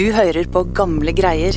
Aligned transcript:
Du 0.00 0.06
hører 0.16 0.46
på 0.48 0.62
gamle 0.72 1.12
greier. 1.12 1.52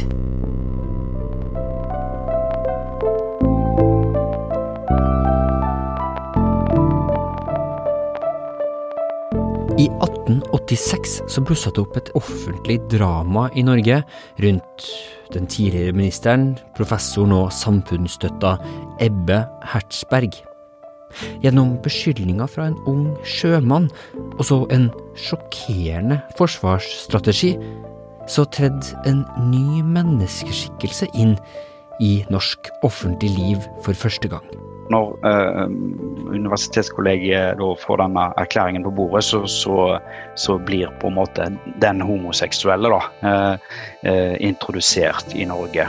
I 9.80 9.86
1886 9.88 11.14
så 11.32 11.44
blussa 11.48 11.72
det 11.72 11.86
opp 11.86 11.96
et 12.02 12.12
offentlig 12.20 12.82
drama 12.92 13.46
i 13.56 13.64
Norge 13.64 14.02
rundt 14.44 14.90
den 15.32 15.48
tidligere 15.48 15.96
ministeren, 15.96 16.58
professoren 16.76 17.32
og 17.38 17.48
samfunnsstøtta 17.56 18.58
Ebbe 19.08 19.40
Hertzberg. 19.72 20.36
Gjennom 21.46 21.78
beskyldninger 21.86 22.52
fra 22.52 22.68
en 22.74 22.76
ung 22.92 23.08
sjømann 23.24 23.88
og 24.34 24.44
så 24.52 24.60
en 24.76 24.90
sjokkerende 25.30 26.20
forsvarsstrategi, 26.36 27.54
så 28.28 28.46
tredde 28.46 28.98
en 29.10 29.24
ny 29.52 29.82
menneskeskikkelse 29.86 31.10
inn 31.14 31.38
i 32.02 32.24
norsk 32.34 32.70
offentlig 32.84 33.32
liv 33.36 33.66
for 33.86 33.98
første 33.98 34.30
gang. 34.32 34.46
Når 34.92 35.14
eh, 35.28 35.62
universitetskollegiet 36.34 37.60
da 37.60 37.70
får 37.80 38.02
denne 38.04 38.26
erklæringen 38.42 38.84
på 38.84 38.92
bordet, 38.98 39.24
så, 39.24 39.44
så, 39.48 39.78
så, 40.36 40.58
blir 40.60 40.92
på 41.00 41.12
en 41.12 41.18
måte 41.22 41.48
den 41.82 42.04
homoseksuelle 42.04 42.92
da, 42.92 43.02
eh, 43.24 43.78
eh, 44.12 44.36
introdusert 44.44 45.36
i 45.36 45.48
Norge. 45.48 45.88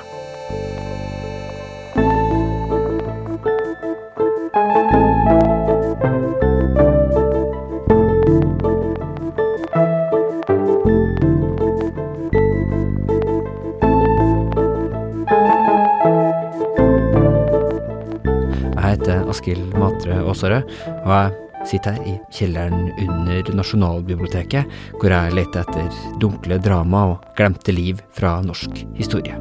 Askild 19.44 19.74
Matre 19.76 20.22
Aasarød, 20.24 20.70
og 21.04 21.10
jeg 21.12 21.32
sitter 21.68 21.92
her 21.92 22.06
i 22.08 22.12
kjelleren 22.32 22.86
under 22.96 23.50
Nasjonalbiblioteket, 23.52 24.70
hvor 24.96 25.12
jeg 25.12 25.34
leter 25.36 25.60
etter 25.60 25.98
dunkle 26.16 26.56
drama 26.64 27.02
og 27.10 27.26
glemte 27.36 27.74
liv 27.76 28.00
fra 28.16 28.38
norsk 28.40 28.86
historie. 28.96 29.36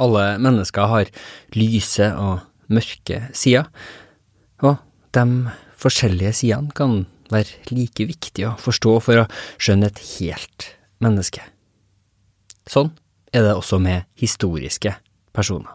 Alle 0.00 0.26
mennesker 0.40 0.88
har 0.88 1.12
lyse 1.52 2.14
og 2.16 2.38
mørke 2.72 3.26
sider, 3.36 3.68
og 4.64 4.80
de 5.12 5.50
forskjellige 5.76 6.32
sidene 6.32 6.72
kan 6.72 7.04
være 7.32 7.72
like 7.72 8.06
viktig 8.08 8.46
å 8.48 8.54
forstå 8.60 8.94
for 9.04 9.24
å 9.24 9.28
skjønne 9.56 9.90
et 9.90 10.00
helt 10.18 10.70
menneske. 11.04 11.44
Sånn 12.70 12.92
er 13.34 13.44
det 13.46 13.56
også 13.56 13.80
med 13.82 14.06
historiske 14.20 14.94
personer. 15.34 15.74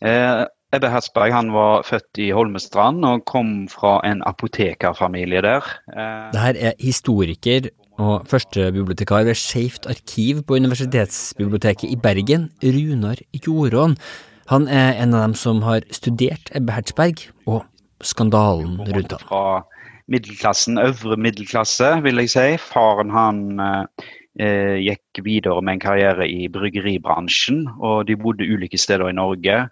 Eh, 0.00 0.46
Ebbe 0.72 0.88
Hersberg 0.92 1.34
han 1.34 1.50
var 1.52 1.82
født 1.84 2.20
i 2.22 2.30
Holmestrand 2.32 3.04
og 3.04 3.24
kom 3.28 3.66
fra 3.68 3.98
en 4.06 4.22
apotekerfamilie 4.28 5.42
der. 5.42 5.66
Eh, 5.90 6.30
Dette 6.36 6.70
er 6.70 6.76
historiker 6.80 7.70
og 8.00 8.28
førstebibliotekar 8.30 9.26
ved 9.28 9.36
Skeivt 9.36 9.88
arkiv 9.90 10.44
på 10.46 10.56
Universitetsbiblioteket 10.56 11.90
i 11.90 11.98
Bergen, 12.00 12.48
Runar 12.62 13.20
Jorån. 13.34 13.98
Han 14.50 14.68
er 14.68 14.94
en 15.02 15.14
av 15.14 15.26
dem 15.26 15.34
som 15.34 15.60
har 15.66 15.84
studert 15.94 16.48
Ebbe 16.56 16.72
Hertzberg 16.74 17.26
og 17.46 17.66
skandalen 18.00 18.78
rundt 18.80 19.12
ham. 19.12 19.26
Fra 19.28 19.66
middelklassen, 20.10 20.78
øvre 20.80 21.16
middelklasse, 21.16 22.00
vil 22.04 22.22
jeg 22.22 22.32
si. 22.34 22.46
Faren 22.62 23.12
han 23.14 23.44
eh, 23.60 24.78
gikk 24.82 25.22
videre 25.26 25.62
med 25.62 25.78
en 25.78 25.84
karriere 25.84 26.28
i 26.28 26.48
bryggeribransjen, 26.52 27.66
og 27.78 28.08
de 28.10 28.18
bodde 28.18 28.48
ulike 28.48 28.78
steder 28.80 29.10
i 29.10 29.16
Norge. 29.16 29.62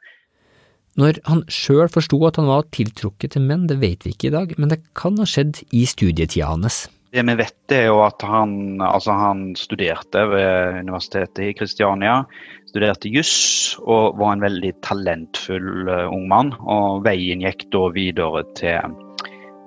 Når 0.99 1.21
han 1.29 1.45
sjøl 1.53 1.87
forsto 1.95 2.19
at 2.27 2.39
han 2.41 2.49
var 2.51 2.67
tiltrukket 2.75 3.37
til 3.37 3.45
menn, 3.47 3.69
det 3.71 3.79
vet 3.83 4.07
vi 4.07 4.15
ikke 4.15 4.33
i 4.33 4.35
dag, 4.35 4.55
men 4.59 4.73
det 4.73 4.81
kan 4.99 5.19
ha 5.21 5.27
skjedd 5.29 5.61
i 5.71 5.85
studietida 5.87 6.51
hans. 6.51 6.87
Det 7.15 7.23
vi 7.25 7.37
vet 7.39 7.73
er 7.73 7.87
jo 7.87 8.03
at 8.05 8.21
han, 8.27 8.83
altså 8.85 9.15
han 9.17 9.55
studerte 9.57 10.27
ved 10.29 10.83
Universitetet 10.83 11.41
i 11.47 11.55
Kristiania. 11.57 12.19
Studerte 12.69 13.09
juss 13.09 13.79
og 13.81 14.19
var 14.21 14.35
en 14.35 14.45
veldig 14.45 14.75
talentfull 14.85 15.89
uh, 15.89 16.11
ung 16.13 16.27
mann. 16.29 16.53
Og 16.61 17.07
veien 17.07 17.41
gikk 17.47 17.65
da 17.73 17.87
videre 17.95 18.45
til 18.59 18.99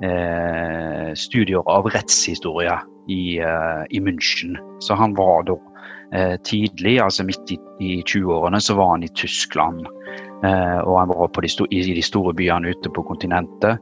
eh, 0.04 1.12
studier 1.16 1.64
av 1.70 1.90
rettshistorie 1.94 2.78
i, 3.10 3.40
eh, 3.40 3.84
i, 3.90 4.00
München. 4.00 4.58
Så 4.80 4.98
han 5.00 5.16
var 5.18 5.44
da 5.50 5.58
eh, 6.14 6.36
tidlig, 6.44 7.00
altså 7.00 7.26
midt 7.28 7.52
i, 7.52 7.60
i 7.80 7.92
20-årene, 8.04 8.62
så 8.62 8.78
var 8.80 8.96
han 8.96 9.04
i 9.04 9.12
Tyskland. 9.16 9.86
Eh, 10.46 10.80
og 10.82 10.96
han 11.00 11.12
var 11.12 11.42
de 11.42 11.68
i 11.70 11.84
de 11.94 12.06
store 12.06 12.34
byene 12.34 12.74
ute 12.74 12.90
på 12.94 13.04
kontinentet. 13.06 13.82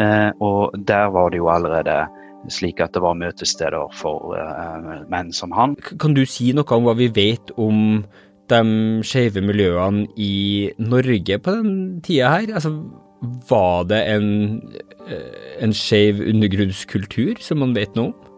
Eh, 0.00 0.30
og 0.40 0.74
der 0.86 1.10
var 1.14 1.30
det 1.30 1.42
jo 1.42 1.50
allerede 1.52 2.06
slik 2.48 2.80
at 2.80 2.94
det 2.94 3.02
var 3.04 3.18
møtesteder 3.18 3.90
for 3.92 4.32
uh, 4.32 5.04
menn 5.12 5.28
som 5.36 5.52
han. 5.52 5.76
Kan 6.00 6.14
du 6.16 6.24
si 6.24 6.54
noe 6.56 6.64
om 6.76 6.86
hva 6.88 6.94
vi 6.96 7.10
vet 7.12 7.52
om 7.60 8.00
de 8.50 8.60
skeive 9.06 9.42
miljøene 9.44 10.06
i 10.16 10.70
Norge 10.80 11.36
på 11.38 11.56
den 11.58 11.74
tida 12.06 12.32
her? 12.32 12.54
Altså, 12.56 12.72
var 13.20 13.84
det 13.90 14.00
en, 14.14 14.28
eh, 15.08 15.62
en 15.64 15.74
skeiv 15.76 16.22
undergrunnskultur 16.24 17.40
som 17.40 17.60
man 17.62 17.74
vet 17.76 17.96
noe 17.96 18.12
om? 18.12 18.29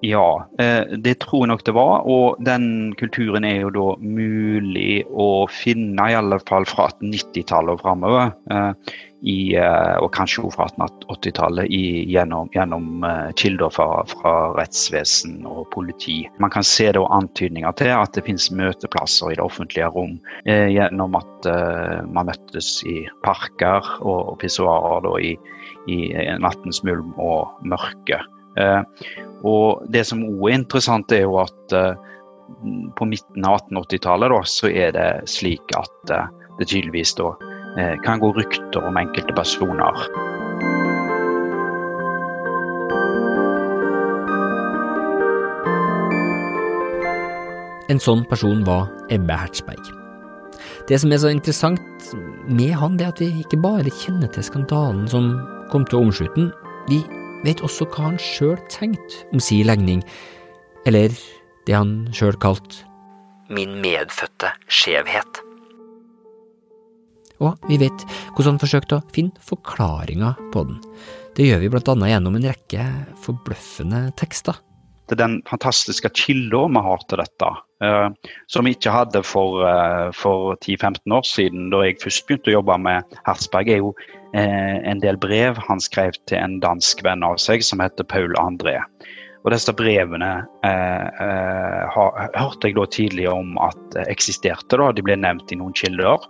Ja, 0.00 0.48
eh, 0.58 0.96
det 0.96 1.18
tror 1.20 1.44
jeg 1.44 1.50
nok 1.52 1.64
det 1.66 1.74
var. 1.76 2.06
Og 2.08 2.40
den 2.44 2.94
kulturen 3.00 3.44
er 3.44 3.60
jo 3.66 3.72
da 3.74 3.86
mulig 4.00 5.04
å 5.12 5.44
finne, 5.52 6.08
i 6.08 6.16
alle 6.16 6.40
fall 6.48 6.64
fra 6.68 6.88
1890-tallet 6.88 7.76
og 7.76 7.84
framover. 7.84 8.32
Eh, 8.50 8.96
og 9.20 10.06
kanskje 10.16 10.46
også 10.46 10.54
fra 10.54 10.66
1880-tallet 10.70 11.68
gjennom, 11.68 12.48
gjennom 12.54 13.04
kilder 13.36 13.68
fra, 13.76 14.00
fra, 14.08 14.32
rettsvesen 14.56 15.42
og 15.44 15.66
politi. 15.74 16.22
Man 16.40 16.54
kan 16.54 16.64
se 16.64 16.88
da 16.96 17.04
antydninger 17.18 17.76
til 17.76 17.92
at 17.98 18.16
det 18.16 18.24
finnes 18.24 18.48
møteplasser 18.56 19.34
i 19.34 19.36
det 19.36 19.44
offentlige 19.44 19.92
rom 19.92 20.16
gjennom 20.48 21.20
at 21.20 21.50
man 22.08 22.32
møttes 22.32 22.78
i 22.88 23.02
parker 23.20 23.92
og, 24.00 24.38
pissoarer 24.40 25.12
i, 25.20 25.36
i 25.92 26.00
nattens 26.40 26.80
mulm 26.88 27.12
og 27.20 27.60
mørke. 27.60 28.24
Eh, 28.58 28.82
og 29.46 29.86
Det 29.88 30.04
som 30.06 30.24
òg 30.26 30.50
er 30.50 30.58
interessant, 30.60 31.12
er 31.12 31.24
jo 31.24 31.38
at 31.40 31.76
eh, 31.76 31.94
på 32.96 33.08
midten 33.08 33.46
av 33.46 33.60
1880-tallet 33.62 34.50
så 34.50 34.68
er 34.68 34.92
det 34.96 35.08
slik 35.30 35.72
at 35.78 36.12
eh, 36.12 36.28
det 36.58 36.68
tydeligvis 36.68 37.14
da 37.20 37.32
kan 38.02 38.18
gå 38.18 38.32
rykter 38.34 38.82
om 38.82 38.96
enkelte 38.98 39.30
personer. 39.30 40.00
En 47.90 48.02
sånn 48.02 48.24
person 48.26 48.64
var 48.66 48.88
Ebbe 49.14 49.38
Hertzberg. 49.38 49.94
Det 50.90 50.98
som 50.98 51.12
er 51.14 51.22
så 51.22 51.30
interessant 51.30 52.10
med 52.50 52.74
han, 52.78 52.98
det 52.98 53.06
er 53.06 53.14
at 53.14 53.22
vi 53.22 53.30
ikke 53.44 53.58
bare 53.62 53.94
kjenner 54.02 54.30
til 54.34 54.46
skandalen 54.46 55.08
som 55.10 55.32
kom 55.70 55.86
til 55.86 56.00
å 56.00 56.04
omslutte 56.08 56.34
den, 56.38 56.52
vi 56.90 57.00
vet 57.46 57.62
også 57.64 57.88
hva 57.90 58.10
han 58.10 58.20
sjøl 58.20 58.58
tenkte 58.72 59.24
om 59.32 59.42
si 59.42 59.62
legning, 59.64 60.04
eller 60.88 61.12
det 61.66 61.76
han 61.76 62.08
sjøl 62.16 62.38
kalte 62.40 62.86
min 63.50 63.80
medfødte 63.82 64.52
skjevhet. 64.70 65.40
Og 67.40 67.56
vi 67.70 67.80
vet 67.80 68.04
hvordan 68.36 68.54
han 68.54 68.62
forsøkte 68.62 68.98
å 69.00 69.06
finne 69.14 69.44
forklaringer 69.44 70.38
på 70.54 70.64
den. 70.68 70.80
Det 71.36 71.48
gjør 71.48 71.62
vi 71.62 71.70
blant 71.72 71.88
annet 71.90 72.12
gjennom 72.12 72.36
en 72.36 72.48
rekke 72.50 72.84
forbløffende 73.24 74.02
tekster. 74.20 74.58
Er 75.10 75.18
den 75.18 75.40
fantastiske 75.48 76.08
kilda 76.14 76.66
vi 76.70 76.80
har 76.86 77.00
til 77.10 77.18
dette, 77.18 77.48
uh, 77.82 78.34
som 78.46 78.66
vi 78.66 78.76
ikke 78.76 78.92
hadde 78.94 79.24
for, 79.26 79.64
uh, 79.66 80.10
for 80.14 80.54
10-15 80.62 81.16
år 81.16 81.26
siden, 81.26 81.70
da 81.72 81.82
jeg 81.82 81.98
først 82.02 82.28
begynte 82.28 82.52
å 82.52 82.60
jobbe 82.60 82.76
med 82.84 83.16
Herzberg, 83.26 83.72
er 83.72 83.82
jo 83.82 83.90
uh, 83.90 84.76
en 84.86 85.02
del 85.02 85.18
brev 85.18 85.58
han 85.66 85.82
skrev 85.82 86.14
til 86.30 86.38
en 86.38 86.60
dansk 86.62 87.02
venn 87.06 87.26
av 87.26 87.40
seg 87.42 87.66
som 87.66 87.82
heter 87.82 88.06
Paul 88.06 88.36
André. 88.38 88.78
Og 89.40 89.54
disse 89.54 89.72
brevene 89.72 90.42
hørte 90.60 92.68
jeg 92.68 92.74
da 92.76 92.82
tidlig 92.92 93.24
om 93.30 93.54
at 93.64 93.94
eksisterte. 94.04 94.76
da, 94.76 94.90
De 94.92 95.00
ble 95.00 95.16
nevnt 95.16 95.48
i 95.48 95.56
noen 95.56 95.72
kilder. 95.72 96.26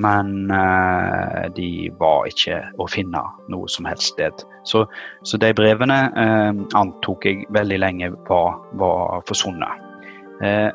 Men 0.00 0.50
eh, 0.50 1.48
de 1.56 1.70
var 2.00 2.28
ikke 2.30 2.62
å 2.80 2.86
finne 2.88 3.20
noe 3.52 3.68
som 3.68 3.88
helst 3.88 4.14
sted. 4.14 4.44
Så, 4.68 4.86
så 5.28 5.40
de 5.40 5.52
brevene 5.56 5.98
eh, 6.16 6.62
antok 6.78 7.26
jeg 7.28 7.48
veldig 7.52 7.80
lenge 7.82 8.12
var, 8.30 8.56
var 8.80 9.24
forsvunnet. 9.28 9.90
Eh, 10.42 10.70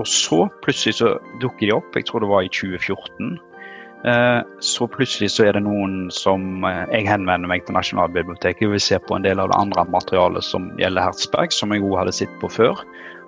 og 0.00 0.06
så 0.08 0.46
plutselig 0.64 1.00
så 1.00 1.16
dukker 1.42 1.66
de 1.66 1.74
opp, 1.74 1.96
jeg 1.96 2.06
tror 2.08 2.22
det 2.24 2.30
var 2.30 2.46
i 2.46 2.52
2014. 2.52 3.34
Eh, 4.08 4.40
så 4.58 4.86
plutselig 4.90 5.30
så 5.30 5.44
er 5.46 5.54
det 5.54 5.62
noen 5.62 6.08
som 6.10 6.64
eh, 6.66 6.80
Jeg 6.90 7.06
henvender 7.06 7.46
meg 7.46 7.62
til 7.66 7.76
Nasjonalbiblioteket 7.76 8.66
og 8.66 8.74
vil 8.74 8.82
se 8.82 8.98
på 8.98 9.14
en 9.14 9.22
del 9.22 9.38
av 9.38 9.52
det 9.52 9.58
andre 9.60 9.84
materialet 9.94 10.42
som 10.42 10.72
gjelder 10.80 11.06
Hertzberg, 11.06 11.54
som 11.54 11.70
jeg 11.74 11.84
òg 11.86 12.00
hadde 12.00 12.14
sett 12.16 12.32
på 12.42 12.50
før. 12.50 12.82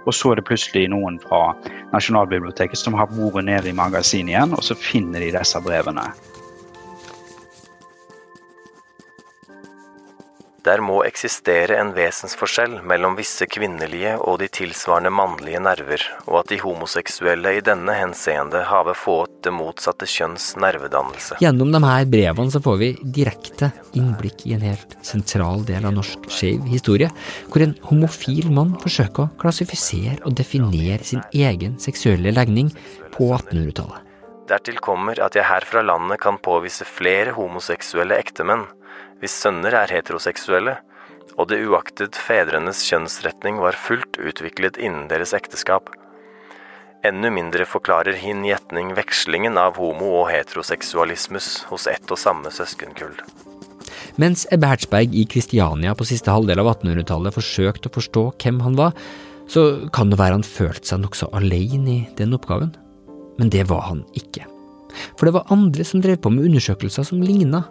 Og 0.04 0.14
så 0.14 0.32
er 0.32 0.40
det 0.40 0.46
plutselig 0.48 0.86
noen 0.92 1.16
fra 1.22 1.54
Nasjonalbiblioteket 1.94 2.78
som 2.80 2.96
har 2.98 3.10
vært 3.12 3.48
nede 3.48 3.70
i 3.70 3.76
magasinet 3.76 4.34
igjen, 4.34 4.56
og 4.56 4.64
så 4.64 4.76
finner 4.76 5.24
de 5.24 5.32
disse 5.34 5.60
brevene. 5.64 6.10
Der 10.64 10.80
må 10.80 11.02
eksistere 11.04 11.76
en 11.76 11.90
vesensforskjell 11.92 12.78
mellom 12.88 13.18
visse 13.18 13.44
kvinnelige 13.52 14.14
og 14.16 14.38
de 14.40 14.46
tilsvarende 14.48 15.10
mannlige 15.12 15.60
nerver, 15.60 16.00
og 16.24 16.38
at 16.40 16.52
de 16.54 16.56
homoseksuelle 16.62 17.50
i 17.58 17.64
denne 17.64 17.92
henseende 17.98 18.62
have 18.70 18.94
fått 18.96 19.42
det 19.44 19.52
motsatte 19.52 20.08
kjønns 20.08 20.54
nervedannelse. 20.56 21.36
Gjennom 21.44 21.74
de 21.74 21.82
her 21.84 22.06
brevene 22.08 22.54
så 22.54 22.62
får 22.64 22.78
vi 22.80 22.88
direkte 23.18 23.68
innblikk 23.92 24.46
i 24.48 24.54
en 24.56 24.64
helt 24.64 24.96
sentral 25.04 25.66
del 25.68 25.84
av 25.84 25.92
norsk 25.98 26.30
skeiv 26.32 26.64
historie, 26.72 27.10
hvor 27.52 27.66
en 27.66 27.74
homofil 27.90 28.48
mann 28.48 28.72
forsøker 28.80 29.26
å 29.26 29.34
klassifisere 29.42 30.22
og 30.24 30.38
definere 30.40 31.04
sin 31.04 31.20
egen 31.36 31.76
seksuelle 31.82 32.32
legning 32.32 32.72
på 33.12 33.28
1800-tallet. 33.36 34.00
Dertil 34.48 34.80
kommer 34.84 35.20
at 35.24 35.36
jeg 35.36 35.44
her 35.48 35.64
fra 35.68 35.84
landet 35.84 36.20
kan 36.24 36.40
påvise 36.40 36.88
flere 36.88 37.36
homoseksuelle 37.36 38.16
ektemenn, 38.20 38.64
hvis 39.24 39.40
sønner 39.40 39.72
er 39.72 39.88
heteroseksuelle, 39.88 40.76
og 41.40 41.48
det 41.48 41.62
uaktet 41.64 42.18
fedrenes 42.20 42.82
kjønnsretning 42.84 43.56
var 43.62 43.78
fullt 43.78 44.18
utviklet 44.20 44.76
innen 44.76 45.06
deres 45.08 45.32
ekteskap. 45.36 45.88
Enda 47.04 47.30
mindre 47.32 47.64
forklarer 47.68 48.16
hin 48.20 48.44
gjetning 48.44 48.92
vekslingen 48.96 49.56
av 49.60 49.78
homo- 49.80 50.12
og 50.20 50.28
heteroseksualismus 50.28 51.64
hos 51.70 51.88
ett 51.90 52.12
og 52.12 52.20
samme 52.20 52.52
søskenkull. 52.52 53.16
Mens 54.20 54.44
Ebbe 54.54 54.68
Hertzberg 54.70 55.16
i 55.16 55.24
Kristiania 55.28 55.94
på 55.96 56.06
siste 56.08 56.32
halvdel 56.32 56.60
av 56.60 56.70
1800-tallet 56.74 57.34
forsøkte 57.34 57.90
å 57.90 57.94
forstå 57.96 58.24
hvem 58.44 58.60
han 58.64 58.76
var, 58.78 58.92
så 59.50 59.88
kan 59.92 60.12
det 60.12 60.20
være 60.20 60.38
han 60.38 60.46
følte 60.46 60.92
seg 60.92 61.00
nokså 61.02 61.30
alene 61.36 61.96
i 61.96 62.02
den 62.20 62.36
oppgaven. 62.36 62.74
Men 63.40 63.50
det 63.52 63.66
var 63.72 63.88
han 63.88 64.04
ikke. 64.16 64.44
For 65.16 65.26
det 65.26 65.34
var 65.34 65.50
andre 65.52 65.84
som 65.84 66.04
drev 66.04 66.20
på 66.22 66.30
med 66.32 66.46
undersøkelser 66.46 67.08
som 67.08 67.24
ligna 67.24 67.64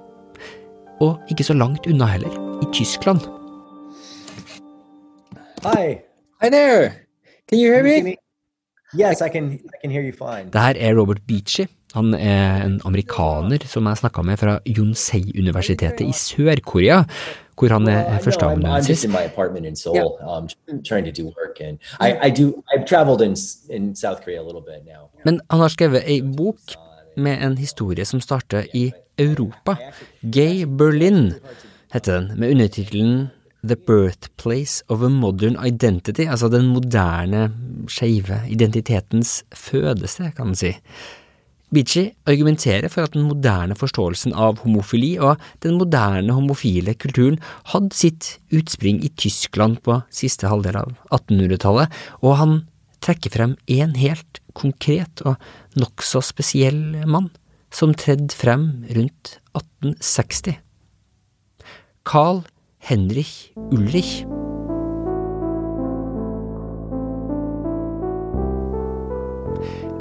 og 1.04 1.20
ikke 1.32 1.44
så 1.44 1.54
langt 1.54 1.88
unna 1.88 2.06
heller, 2.16 2.34
i 2.64 2.70
Tyskland. 2.74 3.20
Hi. 5.64 6.00
Hi 6.42 6.50
there. 6.50 6.92
Can 7.50 7.60
you 7.60 7.72
hear 7.72 7.84
me? 7.84 8.16
Yes, 8.96 9.22
I 9.22 9.30
can. 9.30 9.54
I 9.54 9.78
can 9.82 9.92
hear 9.92 10.04
you 10.04 10.12
fine. 10.12 10.52
Det 10.54 10.62
her 10.62 10.76
er 10.80 11.00
Robert 11.00 11.22
Beachy. 11.28 11.68
Han 11.94 12.14
er 12.14 12.66
en 12.66 12.82
amerikaner 12.86 13.66
som 13.70 13.86
jeg 13.86 13.98
snakka 13.98 14.22
med 14.22 14.38
fra 14.38 14.60
Yonsei-universitetet 14.66 16.02
i 16.02 16.12
Sør-Korea, 16.12 17.04
hvor 17.58 17.70
han 17.70 17.88
er 17.88 18.04
Well, 18.10 18.24
førsteamanuensis. 18.24 19.04
in 19.04 19.76
Seoul, 19.76 20.18
um, 20.22 20.50
trying 20.84 21.06
to 21.06 21.12
do 21.12 21.26
work, 21.26 21.62
and 21.62 21.78
I, 22.02 22.28
I 22.28 22.30
do. 22.30 22.64
I've 22.74 22.86
traveled 22.88 23.22
in 23.22 23.36
in 23.70 23.96
South 23.96 24.24
Korea 24.24 24.40
a 24.40 24.44
little. 24.44 24.64
Men 25.26 25.42
han 25.52 25.60
har 25.60 25.68
skrevet 25.68 26.04
ei 26.06 26.22
bok 26.38 26.60
med 27.18 27.44
en 27.44 27.58
historie 27.58 28.06
som 28.06 28.22
starter 28.22 28.64
i 28.74 28.92
Europa. 29.32 29.78
Gay 30.22 30.66
Berlin 30.66 31.34
heter 31.94 32.20
den, 32.20 32.40
med 32.40 32.56
undertittelen 32.56 33.28
The 33.64 33.78
Birthplace 33.80 34.84
of 34.90 35.02
a 35.02 35.10
Modern 35.10 35.56
Identity, 35.66 36.26
altså 36.28 36.50
den 36.52 36.68
moderne, 36.74 37.48
skeive 37.88 38.42
identitetens 38.52 39.44
fødested, 39.56 40.34
kan 40.36 40.52
man 40.52 40.56
si. 40.60 40.74
Bichi 41.74 42.12
argumenterer 42.30 42.92
for 42.92 43.08
at 43.08 43.16
den 43.16 43.26
moderne 43.26 43.76
forståelsen 43.76 44.36
av 44.38 44.60
homofili 44.62 45.16
og 45.18 45.42
den 45.66 45.80
moderne 45.80 46.36
homofile 46.36 46.94
kulturen 46.94 47.40
hadde 47.72 47.98
sitt 47.98 48.36
utspring 48.54 49.00
i 49.02 49.10
Tyskland 49.18 49.80
på 49.86 50.02
siste 50.14 50.52
halvdel 50.52 50.78
av 50.84 50.94
1800-tallet, 51.10 51.96
og 52.22 52.38
han 52.42 52.60
trekker 53.04 53.34
frem 53.34 53.56
en 53.72 53.96
helt 53.98 54.44
konkret 54.54 55.24
og 55.26 55.40
nokså 55.80 56.22
spesiell 56.24 56.84
mann 57.10 57.32
som 57.74 57.94
tredde 57.98 58.34
frem 58.38 58.86
rundt 58.94 59.38
1860. 59.58 60.60
Carl 62.06 62.44
Henrich 62.84 63.54
Ulrich. 63.72 64.26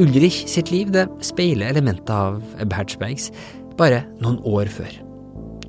Ulrich 0.03 0.43
sitt 0.51 0.73
liv 0.73 0.91
det 0.93 1.07
speiler 1.23 1.71
elementer 1.71 2.13
av 2.17 2.67
Bertsbergs 2.67 3.31
bare 3.79 4.03
noen 4.21 4.41
år 4.49 4.71
før. 4.73 4.93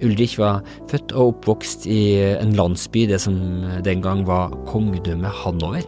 Ulrich 0.04 0.36
var 0.40 0.64
født 0.92 1.14
og 1.14 1.36
oppvokst 1.36 1.86
i 1.88 2.18
en 2.34 2.56
landsby, 2.58 3.06
det 3.08 3.22
som 3.24 3.38
den 3.86 4.02
gang 4.04 4.26
var 4.28 4.52
kongedømmet 4.68 5.44
Hanover. 5.44 5.86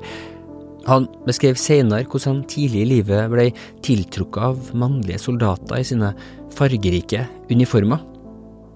Han 0.86 1.08
beskrev 1.26 1.58
senere 1.58 2.06
hvordan 2.06 2.36
han 2.36 2.44
tidlig 2.50 2.84
i 2.84 2.90
livet 2.90 3.30
ble 3.32 3.48
tiltrukket 3.86 4.50
av 4.52 4.68
mannlige 4.78 5.22
soldater 5.24 5.80
i 5.82 5.88
sine 5.88 6.12
fargerike 6.54 7.26
uniformer. 7.50 8.04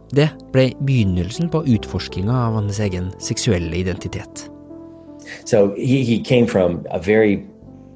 Det 0.09 0.31
ble 0.53 0.71
begynnelsen 0.81 1.51
på 1.53 1.61
utforskinga 1.75 2.33
av 2.33 2.57
hans 2.57 2.79
egen 2.81 3.11
seksuelle 3.21 3.75
identitet. 3.77 4.47
So 5.45 5.75
he, 5.77 6.01
he 6.03 6.17
came 6.19 6.47
from 6.47 6.85
a 6.89 6.97
very 6.97 7.45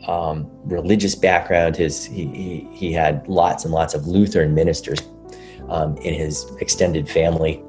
um, 0.08 0.46
religious 0.66 1.16
background. 1.16 1.76
His 1.76 2.06
he, 2.06 2.26
he 2.26 2.68
he 2.74 2.94
had 2.94 3.28
lots 3.28 3.66
and 3.66 3.74
lots 3.74 3.96
of 3.96 4.06
Lutheran 4.06 4.54
ministers 4.54 5.00
um, 5.70 5.98
in 5.98 6.14
his 6.14 6.46
extended 6.62 7.10
family. 7.10 7.60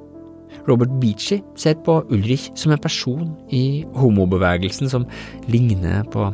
Robert 0.69 0.93
Beachy 1.01 1.41
ser 1.61 1.77
på 1.85 2.01
Ulrich 2.13 2.51
som 2.59 2.73
en 2.73 2.81
person 2.83 3.31
i 3.53 3.85
homobevegelsen 3.97 4.91
som 4.91 5.07
ligner 5.51 6.05
på 6.13 6.31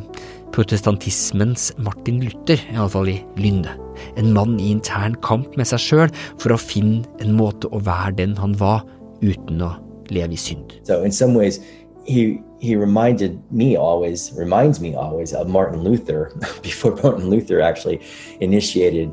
protestantismens 0.55 1.71
Martin 1.79 2.21
Luther, 2.25 2.59
iallfall 2.73 3.11
i 3.11 3.19
Lynde. 3.39 3.75
En 4.19 4.33
mann 4.35 4.57
i 4.59 4.71
intern 4.71 5.15
kamp 5.23 5.55
med 5.59 5.69
seg 5.69 5.83
sjøl 5.83 6.15
for 6.41 6.55
å 6.55 6.59
finne 6.59 7.05
en 7.23 7.37
måte 7.37 7.69
å 7.71 7.79
være 7.83 8.17
den 8.19 8.35
han 8.39 8.57
var, 8.59 8.83
uten 9.21 9.61
å 9.63 9.75
leve 10.11 10.35
i 10.35 10.39
synd. 10.39 10.75
So 10.83 11.03
in 11.05 11.11
some 11.11 11.37
ways, 11.37 11.61
he 12.05 12.41
he 12.59 12.75
reminded 12.75 13.41
me 13.51 13.75
always 13.75 14.31
reminds 14.37 14.79
me 14.79 14.93
always 14.95 15.33
of 15.33 15.47
Martin 15.47 15.83
Luther 15.83 16.31
before 16.61 16.95
Martin 17.03 17.29
Luther 17.29 17.61
actually 17.61 17.99
initiated 18.39 19.11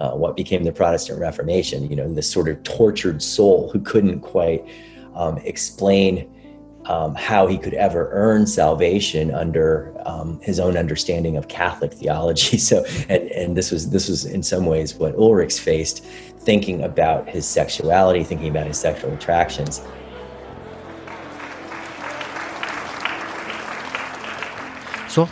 uh, 0.00 0.12
what 0.12 0.36
became 0.36 0.64
the 0.64 0.72
Protestant 0.72 1.20
Reformation. 1.20 1.88
You 1.88 1.96
know, 1.96 2.12
this 2.12 2.30
sort 2.30 2.48
of 2.48 2.62
tortured 2.62 3.22
soul 3.22 3.70
who 3.70 3.80
couldn't 3.80 4.20
quite 4.20 4.66
um, 5.14 5.38
explain 5.38 6.28
um, 6.86 7.14
how 7.14 7.46
he 7.46 7.58
could 7.58 7.74
ever 7.74 8.08
earn 8.12 8.46
salvation 8.46 9.32
under 9.34 9.94
um, 10.06 10.40
his 10.40 10.58
own 10.58 10.76
understanding 10.76 11.36
of 11.36 11.48
Catholic 11.48 11.92
theology. 11.92 12.56
So, 12.70 12.84
and, 13.08 13.28
and 13.30 13.56
this 13.56 13.70
was 13.70 13.90
this 13.90 14.08
was 14.08 14.24
in 14.24 14.42
some 14.42 14.66
ways 14.66 14.94
what 14.94 15.14
Ulrichs 15.16 15.58
faced, 15.58 16.04
thinking 16.38 16.82
about 16.82 17.28
his 17.28 17.46
sexuality, 17.46 18.24
thinking 18.24 18.48
about 18.48 18.66
his 18.66 18.78
sexual 18.78 19.12
attractions. 19.12 19.82
Så 25.08 25.28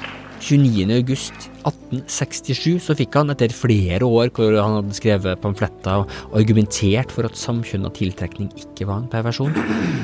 29. 0.49 0.89
august 0.97 1.49
1867 1.69 2.79
så 2.87 2.95
fikk 2.97 3.19
han, 3.19 3.29
etter 3.35 3.53
flere 3.53 4.07
år 4.07 4.31
hvor 4.33 4.55
han 4.57 4.79
hadde 4.79 4.97
skrevet 4.97 5.43
pamfletter 5.43 6.07
og 6.07 6.39
argumentert 6.41 7.13
for 7.13 7.29
at 7.29 7.37
samkjønna 7.37 7.93
tiltrekning 7.99 8.49
ikke 8.57 8.89
var 8.89 9.03
en 9.03 9.11
perversjon, 9.13 9.53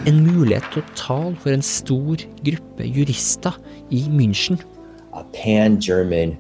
en 0.05 0.21
mulighet 0.27 0.83
tale 1.01 1.33
for 1.41 1.55
en 1.55 1.65
stor 1.65 2.29
gruppe 2.45 2.93
jurister 2.93 3.57
i 3.89 4.05
München. 4.13 4.61
a 5.15 5.25
pan 5.33 5.81
German 5.81 6.37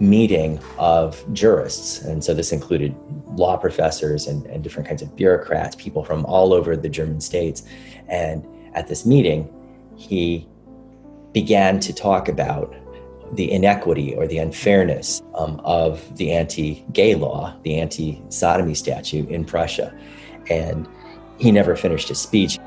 meeting 0.00 0.58
of 0.78 1.24
jurists. 1.32 2.02
And 2.02 2.22
so 2.24 2.34
this 2.34 2.52
included 2.52 2.94
law 3.36 3.56
professors 3.56 4.26
and, 4.26 4.44
and 4.46 4.62
different 4.62 4.88
kinds 4.88 5.02
of 5.02 5.14
bureaucrats, 5.16 5.76
people 5.76 6.04
from 6.04 6.26
all 6.26 6.52
over 6.52 6.76
the 6.76 6.88
German 6.88 7.20
states. 7.20 7.62
And 8.08 8.44
at 8.74 8.88
this 8.88 9.06
meeting, 9.06 9.48
he 9.96 10.48
began 11.32 11.78
to 11.80 11.92
talk 11.92 12.28
about 12.28 12.74
the 13.32 13.50
inequity 13.50 14.14
or 14.14 14.26
the 14.26 14.38
unfairness 14.38 15.22
um, 15.34 15.60
of 15.64 16.16
the 16.16 16.32
anti 16.32 16.84
gay 16.92 17.14
law, 17.14 17.54
the 17.62 17.78
anti 17.78 18.22
sodomy 18.28 18.74
statute 18.74 19.28
in 19.28 19.44
Prussia. 19.44 19.94
And 20.48 20.88
he 21.38 21.52
never 21.52 21.76
finished 21.76 22.08
his 22.08 22.20
speech. 22.20 22.58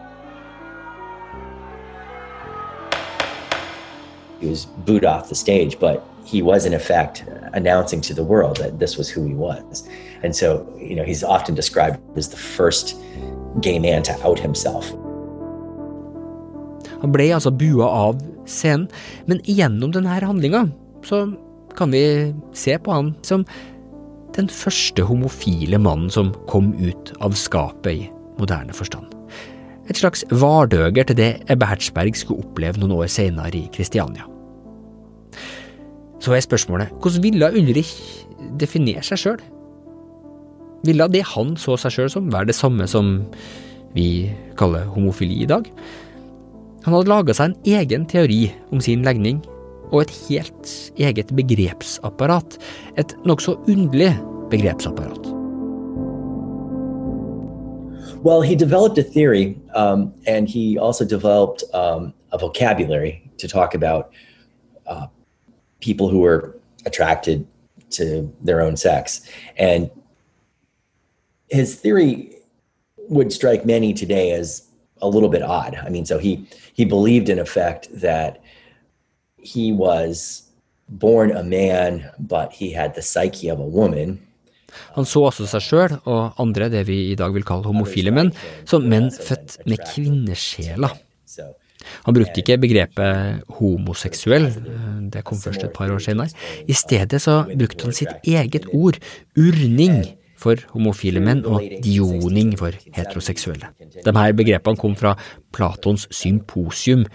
he 4.44 4.50
was 4.50 4.66
booed 4.66 5.06
off 5.06 5.30
the 5.30 5.36
stage, 5.36 5.80
but 5.80 6.06
he 6.26 6.42
was 6.42 6.66
in 6.66 6.74
effect 6.74 7.24
announcing 7.54 8.02
to 8.02 8.14
the 8.14 8.24
world 8.24 8.58
that 8.58 8.78
this 8.78 8.98
was 8.98 9.10
who 9.10 9.26
he 9.26 9.34
was. 9.34 9.88
And 10.22 10.36
so, 10.36 10.68
you 10.78 10.96
know, 10.96 11.04
he's 11.04 11.24
often 11.24 11.56
described 11.56 11.98
as 12.18 12.28
the 12.28 12.38
first 12.38 12.96
gay 13.62 13.80
man 13.80 14.04
to 14.04 14.14
out 14.28 14.40
himself. 14.40 14.92
Han 17.02 17.12
ble 17.12 17.34
altså 17.34 17.52
bua 17.52 17.88
av 17.88 18.20
scenen, 18.50 18.90
men 19.28 19.42
gjennom 19.48 19.94
denne 19.96 20.20
handlinga 20.22 20.68
så 21.06 21.26
kan 21.78 21.94
vi 21.94 22.34
se 22.54 22.78
på 22.78 22.94
han 22.94 23.14
som 23.26 23.46
den 24.38 24.50
første 24.50 25.06
homofile 25.06 25.78
mannen 25.82 26.10
som 26.14 26.32
kom 26.50 26.72
ut 26.82 27.14
av 27.22 27.36
skapet 27.38 27.92
i 27.94 28.06
moderne 28.40 28.74
forstand. 28.74 29.10
Et 29.92 30.00
slags 30.00 30.24
vardøger 30.32 31.10
til 31.10 31.18
det 31.20 31.32
Ebbe 31.52 31.68
Hertzberg 31.68 32.16
skulle 32.16 32.46
oppleve 32.46 32.80
noen 32.80 32.96
år 32.96 33.10
senere 33.12 33.52
i 33.58 33.66
Kristiania. 33.74 34.26
Så 36.24 36.32
er 36.32 36.46
spørsmålet 36.46 36.94
hvordan 37.04 37.24
ville 37.26 37.52
Ulrich 37.52 37.92
definere 38.60 39.04
seg 39.04 39.20
sjøl? 39.20 39.42
Ville 40.88 41.08
det 41.12 41.26
han 41.34 41.56
så 41.60 41.76
seg 41.80 41.96
sjøl 41.96 42.10
som, 42.12 42.32
være 42.32 42.52
det 42.52 42.58
samme 42.58 42.88
som 42.88 43.16
vi 43.94 44.32
kaller 44.60 44.88
homofili 44.96 45.44
i 45.44 45.50
dag? 45.50 45.68
Han 46.84 46.92
hadde 46.98 47.08
laga 47.08 47.32
seg 47.32 47.52
en 47.52 47.78
egen 47.80 48.06
teori 48.12 48.42
om 48.76 48.82
sin 48.84 49.06
legning, 49.08 49.38
og 49.94 50.02
et 50.02 50.12
helt 50.26 50.72
eget 51.00 51.30
begrepsapparat. 51.38 52.58
Et 53.00 53.14
nokså 53.24 53.56
underlig 53.72 54.12
begrepsapparat. 54.52 55.30
Well, 58.24 58.42
he 58.42 58.56
developed 58.56 58.98
a 58.98 59.04
theory, 59.04 59.56
um, 59.76 60.14
and 60.28 60.50
he 60.50 60.78
also 60.78 61.06
developed 61.06 61.64
um, 61.74 62.14
a 62.32 62.38
vocabulary 62.38 63.22
to 63.38 63.48
talk 63.48 63.76
about 63.76 64.12
uh, 64.88 65.08
people 65.80 66.10
who 66.10 66.20
were 66.20 66.56
attracted 66.86 67.46
to 67.92 68.30
their 68.42 68.62
own 68.62 68.76
sex. 68.76 69.22
And 69.58 69.90
his 71.50 71.76
theory 71.76 72.36
would 73.10 73.32
strike 73.32 73.66
many 73.66 73.94
today 73.94 74.32
as 74.32 74.68
a 75.02 75.08
little 75.08 75.30
bit 75.30 75.44
odd. 75.44 75.76
I 75.76 75.90
mean, 75.90 76.06
so 76.06 76.18
he 76.18 76.48
he 76.74 76.86
believed 76.86 77.30
in 77.30 77.40
effect 77.40 77.90
that 78.02 78.42
he 79.38 79.72
was 79.72 80.44
born 80.90 81.32
a 81.32 81.44
man, 81.44 82.04
but 82.20 82.54
he 82.54 82.74
had 82.74 82.94
the 82.94 83.02
psyche 83.02 83.50
of 83.50 83.60
a 83.60 83.68
woman. 83.68 84.20
Han 84.96 85.06
så 85.06 85.28
også 85.30 85.46
seg 85.50 85.62
sjøl 85.62 85.92
og 86.10 86.40
andre, 86.42 86.70
det 86.74 86.88
vi 86.88 87.12
i 87.12 87.18
dag 87.18 87.34
vil 87.36 87.46
kalle 87.46 87.68
homofile 87.70 88.14
menn, 88.14 88.32
som 88.66 88.88
menn 88.90 89.12
født 89.14 89.60
med 89.70 89.84
kvinnesjela. 89.94 90.90
Han 92.08 92.16
brukte 92.16 92.40
ikke 92.40 92.58
begrepet 92.64 93.44
homoseksuell, 93.60 94.48
det 95.14 95.24
kom 95.28 95.38
først 95.38 95.66
et 95.68 95.74
par 95.76 95.92
år 95.92 96.02
senere. 96.02 96.32
I 96.66 96.74
stedet 96.74 97.20
så 97.22 97.44
brukte 97.52 97.86
han 97.86 97.96
sitt 97.96 98.30
eget 98.30 98.66
ord, 98.74 98.98
urning, 99.38 100.00
for 100.44 100.62
homofile 100.76 101.24
menn 101.24 101.46
og 101.48 101.64
dioning 101.84 102.54
for 102.60 102.76
heteroseksuelle. 102.96 103.72
De 104.04 104.16
her 104.20 104.36
begrepene 104.38 104.80
kom 104.80 104.98
fra 105.00 105.16
Platons 105.56 106.08
symposium. 106.14 107.08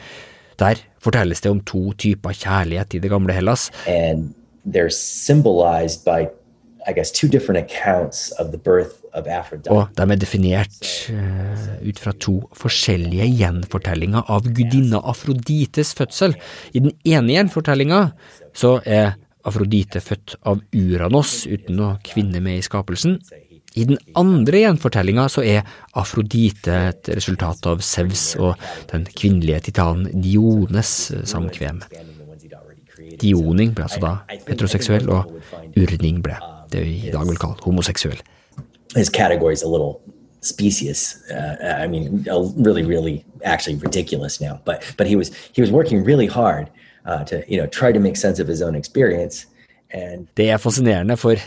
Der 0.59 0.81
fortelles 1.05 1.45
det 1.45 1.53
om 1.53 1.63
to 1.63 1.93
typer 2.01 2.35
kjærlighet 2.35 2.99
i 2.99 3.03
det 3.05 3.13
gamle 3.13 3.37
Hellas. 3.37 3.69
By 6.05 6.27
guess. 6.95 7.13
Og 9.69 9.89
de 9.97 10.05
er 10.05 10.21
definert 10.21 10.91
uh, 11.13 11.89
ut 11.89 12.01
fra 12.01 12.13
to 12.21 12.35
forskjellige 12.57 13.29
gjenfortellinger 13.39 14.29
av 14.31 14.47
gudinna 14.47 15.01
Afrodites 15.11 15.95
fødsel. 15.99 16.37
I 16.73 16.85
den 16.85 16.95
ene 17.05 17.35
gjenfortellinga 17.35 18.03
så 18.57 18.79
er 18.85 19.17
Afrodite 19.49 20.03
født 20.05 20.37
av 20.49 20.61
Uranos 20.77 21.43
uten 21.49 21.79
noe 21.79 21.97
kvinne 22.05 22.43
med 22.45 22.61
i 22.61 22.65
skapelsen. 22.67 23.19
I 23.79 23.85
den 23.89 23.99
andre 24.19 24.63
gjenfortellinga 24.65 25.29
så 25.31 25.45
er 25.47 25.67
Afrodite 25.99 26.77
et 26.91 27.11
resultat 27.15 27.67
av 27.71 27.83
Sevs 27.85 28.33
og 28.41 28.59
den 28.93 29.07
kvinnelige 29.09 29.69
titanen 29.69 30.23
Diones 30.25 30.93
samkvem. 31.31 31.83
Dioning 33.19 33.75
ble 33.75 33.87
altså 33.87 34.01
da 34.03 34.13
heteroseksuell, 34.49 35.09
og 35.11 35.79
urning 35.79 36.21
ble 36.25 36.37
det 36.73 36.85
vi 36.85 36.95
i 37.09 37.13
dag 37.15 37.25
vil 37.29 37.41
kalle 37.41 37.61
homoseksuell. 37.65 38.21
His 38.97 39.11
category 39.11 39.53
is 39.53 39.63
a 39.63 39.69
little 39.69 40.01
specious. 40.41 41.23
Uh, 41.31 41.57
I 41.85 41.87
mean, 41.87 42.25
really, 42.57 42.85
really, 42.85 43.25
actually 43.45 43.77
ridiculous 43.79 44.41
now. 44.41 44.61
But 44.65 44.85
but 44.97 45.07
he 45.07 45.17
was 45.17 45.31
he 45.53 45.63
was 45.63 45.71
working 45.71 46.05
really 46.05 46.27
hard 46.27 46.69
uh, 47.07 47.25
to 47.25 47.43
you 47.49 47.59
know 47.59 47.67
try 47.67 47.93
to 47.93 48.01
make 48.01 48.17
sense 48.17 48.43
of 48.43 48.49
his 48.49 48.63
own 48.63 48.75
experience. 48.75 49.47
Det 50.37 50.51
er 50.51 50.59
fascinerende, 50.61 51.17
for 51.17 51.41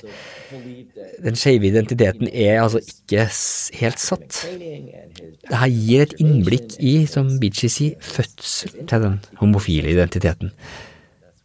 den 1.22 1.36
skeive 1.38 1.68
identiteten 1.68 2.28
er 2.34 2.64
altså 2.64 2.80
ikke 2.82 3.28
helt 3.78 4.00
satt. 4.02 4.40
Det 4.58 5.60
her 5.60 5.70
gir 5.70 6.02
et 6.08 6.16
innblikk 6.18 6.74
i, 6.80 7.06
som 7.06 7.30
Beachy 7.40 7.70
sier, 7.70 8.00
fødsel 8.02 8.88
til 8.90 9.06
den 9.06 9.20
homofile 9.38 9.94
identiteten. 9.94 10.56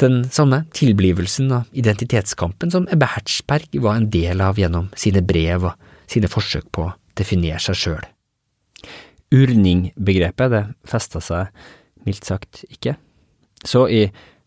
Den 0.01 0.25
samme 0.33 0.65
tilblivelsen 0.77 1.53
av 1.53 1.69
identitetskampen 1.77 2.73
som 2.73 2.89
Ebbe 2.93 3.09
Hertzberg 3.13 3.77
var 3.85 4.01
en 4.01 4.11
del 4.13 4.41
av 4.45 4.57
gjennom 4.61 4.91
sine 4.97 5.21
brev 5.25 5.71
og 5.71 5.89
sine 6.09 6.29
forsøk 6.33 6.71
på 6.73 6.89
å 6.89 6.95
definere 7.17 7.61
seg 7.61 7.81
sjøl. 7.81 8.05
Urning-begrepet, 9.37 10.53
det 10.53 10.65
festa 10.89 11.21
seg 11.25 11.53
mildt 12.09 12.29
sagt 12.29 12.65
ikke. 12.69 12.97
Så 13.67 13.87
i 13.91 14.07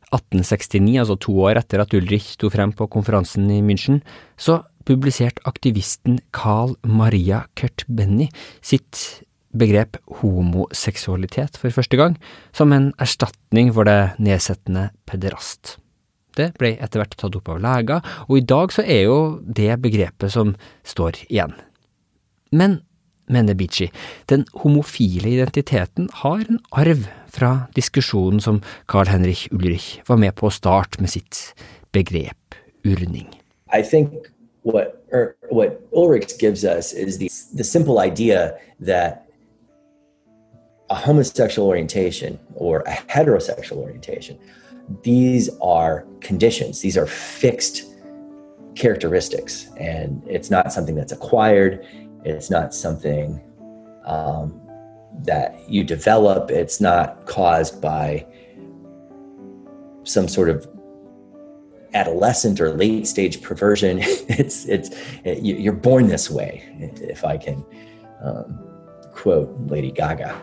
1869, 0.09 0.97
altså 1.03 1.17
to 1.21 1.35
år 1.45 1.59
etter 1.61 1.83
at 1.83 1.93
Ulrich 1.93 2.33
sto 2.33 2.49
frem 2.49 2.73
på 2.73 2.87
konferansen 2.89 3.49
i 3.53 3.61
München, 3.65 4.01
så 4.39 4.63
publiserte 4.89 5.43
aktivisten 5.49 6.17
Carl 6.33 6.73
Maria 6.81 7.43
Kurt 7.59 7.85
Benny 7.87 8.29
sitt 8.65 9.21
begrep 9.49 9.97
homoseksualitet 10.21 11.57
for 11.57 11.73
første 11.73 11.97
gang, 11.97 12.17
som 12.53 12.73
en 12.73 12.91
erstatning 13.01 13.71
for 13.73 13.89
det 13.89 14.15
nedsettende 14.21 14.89
pederast. 15.09 15.77
Det 16.37 16.51
ble 16.61 16.75
etter 16.77 17.01
hvert 17.01 17.17
tatt 17.19 17.37
opp 17.37 17.49
av 17.51 17.61
leger, 17.61 18.05
og 18.29 18.37
i 18.37 18.45
dag 18.45 18.73
så 18.73 18.85
er 18.85 19.07
jo 19.09 19.17
det 19.43 19.73
begrepet 19.81 20.33
som 20.33 20.53
står 20.87 21.23
igjen. 21.27 21.55
Men 22.53 22.79
mener 23.29 23.53
Bichi, 23.53 23.89
Den 24.29 24.45
homofile 24.53 25.29
identiteten 25.29 26.09
har 26.13 26.45
en 26.49 26.59
arv 26.71 27.07
fra 27.29 27.67
diskusjonen 27.75 28.41
som 28.41 28.61
Carl 28.87 29.07
Henrich 29.07 29.47
Ulrich 29.51 30.01
var 30.07 30.17
med 30.17 30.35
på 30.35 30.49
å 30.49 30.53
starte 30.53 31.01
med 31.01 31.09
sitt 31.13 31.53
begrep 31.93 32.57
urning. 32.85 33.29
I 33.73 33.81
think 33.81 34.29
what, 34.63 34.95
er, 35.11 35.35
Ulrich 35.91 36.39
gives 36.39 36.63
us 36.63 36.93
is 36.93 37.17
the, 37.17 37.29
the 37.55 37.63
simple 37.63 37.99
idea 37.99 38.57
that 38.79 39.25
a 40.89 40.95
homosexual 40.95 41.67
orientation 41.67 42.39
or 42.55 42.81
a 42.87 42.91
heterosexual 43.07 43.77
orientation, 43.77 44.37
these 45.03 45.49
are 45.61 46.05
conditions, 46.19 46.81
these 46.81 46.97
are 46.97 47.05
fixed 47.05 47.85
characteristics, 48.75 49.69
and 49.77 50.23
it's 50.27 50.49
not 50.49 50.73
something 50.73 50.95
that's 50.95 51.11
acquired, 51.11 51.85
it's 52.23 52.49
not 52.49 52.73
something 52.73 53.41
um, 54.05 54.59
that 55.23 55.57
you 55.67 55.83
develop. 55.83 56.51
It's 56.51 56.81
not 56.81 57.25
caused 57.25 57.81
by 57.81 58.25
some 60.03 60.27
sort 60.27 60.49
of 60.49 60.67
adolescent 61.93 62.61
or 62.61 62.71
late 62.71 63.07
stage 63.07 63.41
perversion. 63.41 63.99
it's 64.01 64.65
it's 64.65 64.89
it, 65.23 65.43
you're 65.43 65.73
born 65.73 66.07
this 66.07 66.29
way. 66.29 66.63
If 67.01 67.23
I 67.25 67.37
can 67.37 67.65
um, 68.21 68.59
quote 69.13 69.49
Lady 69.67 69.91
Gaga. 69.91 70.33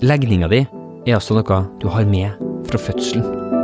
Legninga 0.00 0.48
di 0.48 0.66
er 1.06 1.14
altså 1.14 1.34
noe 1.34 1.64
du 1.80 1.88
har 1.88 2.04
med 2.06 2.30
fra 2.66 2.78
fødselen. 2.78 3.61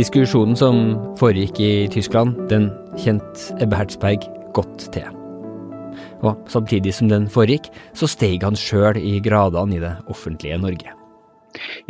Diskusjonen 0.00 0.56
som 0.56 0.76
foregikk 1.20 1.58
i 1.60 1.72
Tyskland, 1.92 2.38
den 2.48 2.70
kjente 2.96 3.58
Ebbe 3.60 3.76
Hertzberg 3.76 4.22
godt 4.56 4.86
til. 4.94 5.04
Og 6.24 6.38
samtidig 6.48 6.94
som 6.96 7.10
den 7.10 7.26
foregikk, 7.28 7.68
så 7.92 8.08
steg 8.08 8.46
han 8.46 8.56
sjøl 8.56 8.96
i 8.96 9.18
gradene 9.20 9.76
i 9.76 9.82
det 9.82 9.92
offentlige 10.08 10.56
Norge. 10.62 10.94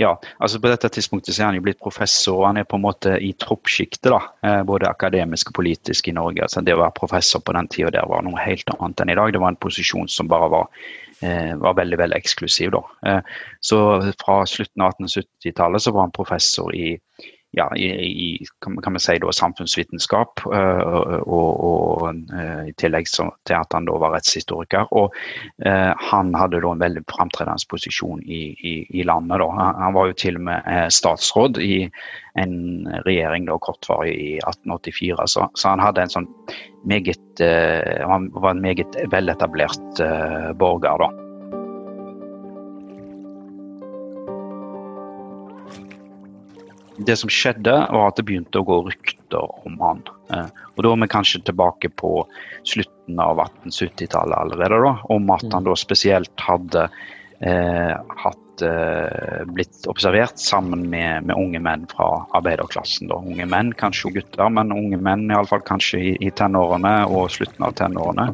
Ja, 0.01 0.17
altså 0.43 0.59
på 0.59 0.73
dette 0.73 0.91
tidspunktet 0.91 1.37
så 1.37 1.45
er 1.45 1.51
han 1.53 1.61
jo 1.61 1.65
blitt 1.69 1.79
professor, 1.79 2.41
og 2.41 2.49
han 2.49 2.59
er 2.59 2.67
på 2.67 2.81
en 2.81 2.87
måte 2.89 3.15
i 3.23 3.31
troppsjiktet, 3.39 4.11
da, 4.11 4.21
eh, 4.43 4.61
både 4.67 4.91
akademisk 4.91 5.53
og 5.53 5.61
politisk 5.61 6.11
i 6.11 6.19
Norge. 6.19 6.43
Altså 6.43 6.65
Det 6.67 6.75
å 6.75 6.83
være 6.83 6.99
professor 6.99 7.47
på 7.47 7.55
den 7.55 7.71
tida 7.71 7.95
der 7.95 8.11
var 8.11 8.27
noe 8.27 8.43
helt 8.43 8.75
annet 8.75 9.05
enn 9.05 9.15
i 9.15 9.21
dag. 9.23 9.31
Det 9.31 9.45
var 9.45 9.55
en 9.55 9.65
posisjon 9.69 10.11
som 10.11 10.27
bare 10.27 10.51
var, 10.51 10.71
eh, 11.23 11.55
var 11.55 11.79
veldig 11.79 11.99
veldig 11.99 12.19
eksklusiv. 12.19 12.73
da. 12.73 12.83
Eh, 13.07 13.21
så 13.61 14.03
fra 14.19 14.43
slutten 14.43 14.83
av 14.83 14.95
1870-tallet 14.99 15.81
så 15.81 15.93
var 15.93 16.09
han 16.09 16.19
professor 16.19 16.75
i 16.75 16.99
ja, 17.51 17.77
i, 17.77 17.87
i 17.87 18.47
kan, 18.83 18.93
vi 18.93 19.01
si 19.03 19.17
da, 19.19 19.33
samfunnsvitenskap, 19.35 20.43
uh, 20.47 21.21
og, 21.27 21.63
og 21.67 22.05
uh, 22.31 22.63
i 22.69 22.75
tillegg 22.79 23.11
til 23.11 23.57
at 23.57 23.75
han 23.75 23.89
da 23.89 23.97
var 23.99 24.15
rettshistoriker. 24.15 24.87
Og 24.95 25.11
uh, 25.67 25.91
han 26.11 26.31
hadde 26.39 26.63
da 26.63 26.71
en 26.71 26.85
veldig 26.85 27.03
framtredende 27.11 27.67
posisjon 27.71 28.23
i, 28.23 28.43
i, 28.63 29.03
landet. 29.03 29.43
da. 29.43 29.51
Han, 29.83 29.97
var 29.97 30.11
jo 30.11 30.19
til 30.23 30.39
og 30.39 30.47
med 30.47 30.95
statsråd 30.95 31.59
i 31.65 31.89
en 32.39 32.55
regjering 33.07 33.49
da 33.49 33.59
kortvarig 33.59 34.15
i 34.15 34.31
1884, 34.45 35.27
så, 35.35 35.49
så 35.59 35.73
han 35.73 35.83
hadde 35.83 36.07
en 36.07 36.15
sånn 36.15 36.31
meget 36.87 37.41
Han 37.41 38.29
var 38.37 38.53
en 38.53 38.63
meget 38.63 38.95
veletablert 39.13 40.01
borger, 40.61 41.03
da. 41.03 41.30
Det 47.07 47.17
som 47.17 47.31
skjedde, 47.33 47.73
var 47.93 48.11
at 48.11 48.19
det 48.19 48.27
begynte 48.29 48.61
å 48.61 48.67
gå 48.67 48.81
rykter 48.89 49.67
om 49.67 49.79
han. 49.81 50.03
Eh, 50.33 50.51
og 50.75 50.85
Da 50.85 50.93
er 50.93 51.01
vi 51.03 51.09
kanskje 51.13 51.43
tilbake 51.49 51.91
på 51.97 52.13
slutten 52.69 53.21
av 53.21 53.41
1870-tallet 53.45 54.37
allerede, 54.37 54.83
da, 54.85 54.95
om 55.09 55.33
at 55.35 55.47
han 55.53 55.67
da 55.67 55.77
spesielt 55.79 56.45
hadde 56.45 56.87
eh, 57.41 57.95
hatt, 58.25 58.65
eh, 58.67 59.43
blitt 59.49 59.87
observert 59.89 60.39
sammen 60.39 60.89
med, 60.93 61.27
med, 61.29 61.37
unge 61.37 61.61
menn 61.65 61.87
fra 61.91 62.25
arbeiderklassen. 62.37 63.09
Da. 63.09 63.21
Unge 63.21 63.49
menn, 63.49 63.73
kanskje 63.81 64.15
gutter, 64.19 64.49
men 64.53 64.75
unge 64.77 65.01
menn 65.01 65.31
iallfall 65.31 65.65
kanskje 65.67 66.01
i, 66.01 66.17
i 66.21 66.31
tenårene 66.31 67.07
og 67.09 67.31
slutten 67.33 67.65
av 67.65 67.77
tenårene. 67.81 68.29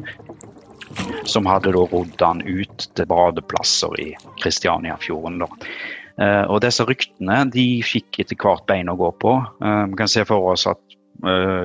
Som 1.27 1.47
hadde 1.47 1.73
da 1.75 1.83
rodd 1.91 2.21
han 2.23 2.41
ut 2.47 2.89
til 2.95 3.07
badeplasser 3.07 3.95
i 4.01 4.11
Kristianiafjorden. 4.41 5.41
da. 5.43 5.49
Uh, 6.17 6.49
og 6.49 6.63
disse 6.63 6.81
ryktene 6.81 7.43
de 7.53 7.65
fikk 7.85 8.23
etter 8.23 8.37
hvert 8.41 8.65
bein 8.69 8.89
å 8.89 8.97
gå 8.97 9.11
på. 9.21 9.35
Uh, 9.61 9.85
vi 9.91 9.99
kan 9.99 10.09
se 10.09 10.25
for 10.25 10.53
oss 10.53 10.65
at 10.69 10.81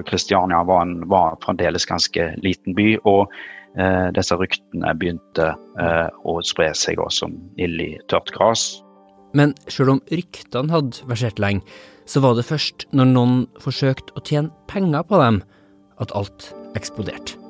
Kristiania 0.08 0.62
uh, 0.62 0.68
var, 0.68 0.92
var, 1.08 1.38
fremdeles 1.44 1.88
ganske 1.88 2.30
liten 2.44 2.76
by. 2.76 2.94
Og 3.08 3.32
disse 4.12 4.36
ryktene 4.36 4.90
begynte 5.00 5.46
å 6.28 6.32
spre 6.44 6.66
seg 6.76 6.98
som 7.08 7.38
ild 7.56 7.80
i 7.80 7.94
tørt 8.12 8.28
gras. 8.34 8.66
Men 9.32 9.54
selv 9.64 9.94
om 9.94 10.02
ryktene 10.12 10.68
hadde 10.68 11.06
versert 11.08 11.40
lenge, 11.40 11.64
så 12.04 12.20
var 12.20 12.36
det 12.36 12.44
først 12.44 12.84
når 12.92 13.08
noen 13.14 13.38
forsøkte 13.64 14.12
å 14.12 14.24
tjene 14.28 14.52
penger 14.68 15.06
på 15.08 15.22
dem, 15.22 15.40
at 16.04 16.12
alt 16.12 16.50
eksploderte. 16.76 17.40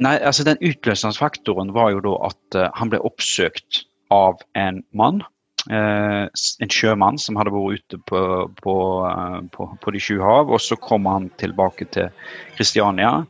Nei, 0.00 0.16
altså 0.24 0.48
Den 0.48 0.56
utløsende 0.64 1.20
faktoren 1.20 1.76
var 1.76 1.92
jo 1.92 2.00
da 2.08 2.16
at 2.30 2.60
han 2.80 2.94
ble 2.94 3.04
oppsøkt 3.04 3.84
av 4.08 4.40
en 4.56 4.80
mann 4.96 5.20
Eh, 5.20 5.31
en 5.70 6.72
sjømann 6.72 7.18
som 7.22 7.36
hadde 7.38 7.52
vært 7.54 7.82
ute 7.84 8.00
på, 8.08 8.22
på, 8.62 8.74
eh, 9.06 9.38
på, 9.54 9.68
på 9.78 9.94
de 9.94 10.00
sju 10.02 10.16
hav. 10.22 10.50
Og 10.50 10.60
så 10.62 10.78
kom 10.80 11.06
han 11.06 11.30
tilbake 11.38 11.86
til 11.94 12.10
Kristiania. 12.56 13.22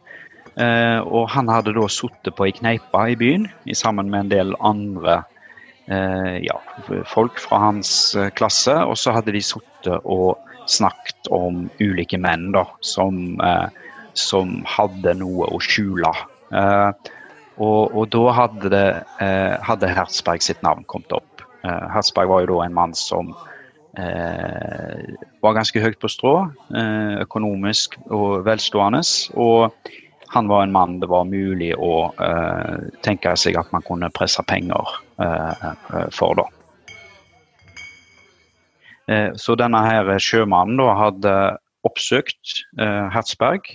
Eh, 0.57 1.01
og 1.01 1.29
han 1.33 1.51
hadde 1.53 1.75
da 1.77 1.89
sittet 1.89 2.37
på 2.37 2.49
ei 2.49 2.55
kneipe 2.57 3.05
i 3.09 3.19
byen 3.19 3.49
sammen 3.77 4.11
med 4.13 4.27
en 4.27 4.35
del 4.37 4.57
andre 4.61 5.23
ja, 5.93 6.55
folk 7.11 7.41
fra 7.43 7.59
hans 7.59 8.15
klasse. 8.39 8.73
Og 8.87 8.95
så 8.97 9.13
hadde 9.13 9.35
de 9.35 9.41
sittet 9.45 10.07
og 10.09 10.39
snakket 10.71 11.27
om 11.35 11.67
ulike 11.83 12.17
menn 12.23 12.47
da, 12.55 12.63
som, 12.87 13.35
som 14.17 14.55
hadde 14.65 15.17
noe 15.19 15.51
å 15.53 15.59
skjule. 15.61 16.15
Og, 16.55 17.83
og, 17.91 18.07
da 18.15 18.23
hadde, 18.39 18.71
det, 18.73 18.87
hadde 19.67 19.91
Herzberg 19.99 20.47
sitt 20.47 20.63
navn 20.65 20.87
kommet 20.89 21.13
opp. 21.19 21.32
Eh, 21.65 21.89
Herzberg 21.95 22.29
var 22.31 22.43
jo 22.43 22.55
da 22.57 22.65
en 22.67 22.75
mann 22.75 22.95
som 22.99 23.33
eh, 23.99 25.03
var 25.45 25.59
ganske 25.59 25.83
høyt 25.83 26.01
på 26.03 26.11
strå, 26.11 26.35
eh, 26.75 27.21
økonomisk 27.23 27.99
og 28.11 28.43
velstående. 28.49 29.03
Og 29.39 29.93
han 30.33 30.49
var 30.49 30.65
en 30.65 30.75
mann 30.75 30.99
det 31.03 31.11
var 31.13 31.29
mulig 31.29 31.75
å 31.77 32.09
tenke 33.05 33.35
seg 33.37 33.59
at 33.61 33.69
man 33.75 33.85
kunne 33.85 34.09
presse 34.17 34.41
penger 34.49 34.95
for, 36.17 36.41
da. 36.41 36.47
Så 39.37 39.59
denne 39.61 39.83
her 39.85 40.09
sjømannen 40.25 40.81
da 40.81 40.89
hadde 40.97 41.35
oppsøkt 41.85 42.63
Herzberg 42.81 43.75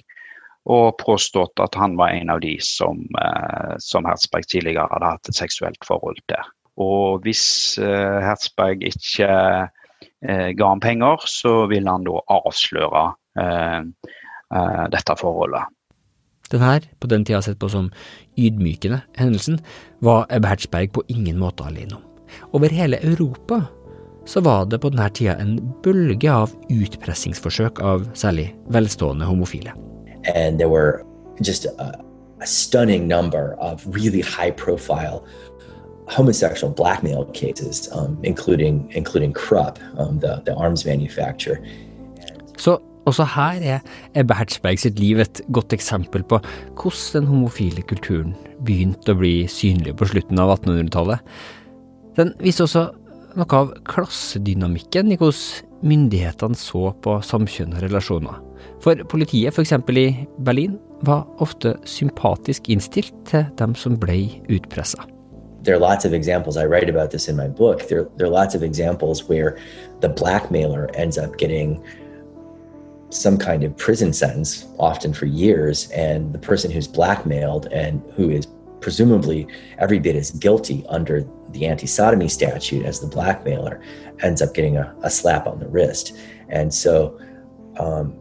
og 0.65 0.97
påstått 0.97 1.61
at 1.61 1.77
han 1.77 1.93
var 2.01 2.17
en 2.17 2.33
av 2.33 2.41
de 2.41 2.55
som, 2.65 3.05
som 3.77 4.09
Herzberg 4.09 4.49
tidligere 4.49 4.89
hadde 4.95 5.13
hatt 5.13 5.29
et 5.29 5.37
seksuelt 5.37 5.85
forhold 5.85 6.17
til. 6.25 6.41
Og 6.77 7.23
hvis 7.25 7.43
eh, 7.81 8.19
Hertzberg 8.21 8.83
ikke 8.85 9.29
eh, 9.29 10.49
ga 10.57 10.69
ham 10.69 10.83
penger, 10.83 11.25
så 11.25 11.65
vil 11.71 11.89
han 11.89 12.05
da 12.05 12.21
avsløre 12.37 13.07
eh, 13.41 13.81
dette 14.93 15.17
forholdet. 15.19 15.73
Den 16.47 16.63
her, 16.63 16.85
på 17.01 17.09
den 17.11 17.25
tida 17.27 17.41
sett 17.43 17.59
på 17.59 17.67
som 17.71 17.89
ydmykende 18.39 19.01
hendelsen, 19.17 19.59
var 20.05 20.29
Ebbe 20.31 20.53
Hertzberg 20.53 20.93
på 20.95 21.03
ingen 21.11 21.41
måte 21.41 21.65
alene 21.67 21.97
om. 21.97 22.05
Over 22.55 22.71
hele 22.71 23.01
Europa 23.03 23.65
så 24.27 24.41
var 24.43 24.65
det 24.67 24.79
på 24.83 24.91
denne 24.91 25.09
tida 25.15 25.37
en 25.41 25.57
bølge 25.83 26.31
av 26.31 26.53
utpressingsforsøk 26.71 27.81
av 27.83 28.07
særlig 28.15 28.51
velstående 28.71 29.27
homofile. 29.27 29.73
And 30.35 30.59
there 30.59 30.69
were 30.69 31.03
just 31.39 31.65
a, 31.65 31.91
a 32.41 32.45
stunning 32.47 33.07
number 33.07 33.55
of 33.59 33.85
really 33.87 34.21
high 34.21 34.51
profile 34.51 35.23
homosexual 36.07 36.73
blackmail 36.73 37.25
cases, 37.33 37.89
um, 37.91 38.17
including, 38.23 38.89
including 38.95 39.33
Krupp, 39.33 39.79
um, 39.97 40.19
the, 40.19 40.41
the 40.45 40.53
arms 40.55 40.85
manufacturer. 40.85 41.57
Så 42.57 42.77
også 43.05 43.23
her 43.23 43.61
er 43.63 43.79
Ebbe 44.15 44.35
Hertzberg 44.35 44.79
sitt 44.79 44.99
liv 44.99 45.19
et 45.19 45.41
godt 45.53 45.73
eksempel 45.73 46.23
på 46.23 46.39
hvordan 46.75 47.13
den 47.13 47.29
homofile 47.29 47.83
kulturen 47.87 48.35
begynte 48.65 49.13
å 49.13 49.19
bli 49.19 49.35
synlig 49.51 49.95
på 49.97 50.09
slutten 50.11 50.39
av 50.41 50.57
1800-tallet. 50.57 51.21
Den 52.17 52.33
viser 52.41 52.65
også 52.65 52.87
noe 53.37 53.59
av 53.61 53.71
klassedynamikken 53.87 55.13
i 55.13 55.19
hvordan 55.19 55.87
myndighetene 55.87 56.57
så 56.57 56.89
på 57.05 57.19
samkjønna 57.23 57.83
relasjoner. 57.83 58.41
For 58.81 58.97
politiet, 59.09 59.53
f.eks. 59.53 59.75
i 59.93 60.07
Berlin, 60.43 60.79
var 61.05 61.27
ofte 61.43 61.75
sympatisk 61.85 62.71
innstilt 62.73 63.13
til 63.29 63.45
dem 63.59 63.75
som 63.77 63.99
ble 64.01 64.17
utpressa. 64.49 65.05
There 65.67 65.75
are 65.75 65.79
lots 65.79 66.05
of 66.05 66.13
examples. 66.13 66.55
I 66.55 66.65
write 66.65 66.89
about 66.89 67.11
this 67.11 67.27
in 67.27 67.35
my 67.35 67.49
book. 67.49 67.89
There, 67.89 68.07
there 68.15 68.25
are 68.25 68.29
lots 68.29 68.55
of 68.55 68.63
examples 68.63 69.25
where 69.27 69.59
the 69.99 70.07
blackmailer 70.07 70.89
ends 70.95 71.17
up 71.17 71.37
getting 71.37 71.83
some 73.09 73.37
kind 73.37 73.65
of 73.65 73.75
prison 73.75 74.13
sentence, 74.13 74.65
often 74.79 75.13
for 75.13 75.25
years, 75.25 75.91
and 75.91 76.31
the 76.31 76.39
person 76.39 76.71
who's 76.71 76.87
blackmailed 76.87 77.65
and 77.73 78.01
who 78.15 78.29
is 78.29 78.47
presumably 78.79 79.45
every 79.77 79.99
bit 79.99 80.15
as 80.15 80.31
guilty 80.31 80.85
under 80.87 81.27
the 81.49 81.65
anti 81.65 81.85
sodomy 81.85 82.29
statute 82.29 82.85
as 82.85 83.01
the 83.01 83.07
blackmailer 83.07 83.81
ends 84.21 84.41
up 84.41 84.53
getting 84.53 84.77
a, 84.77 84.95
a 85.03 85.09
slap 85.09 85.47
on 85.47 85.59
the 85.59 85.67
wrist. 85.67 86.17
And 86.47 86.73
so 86.73 87.19
um, 87.77 88.15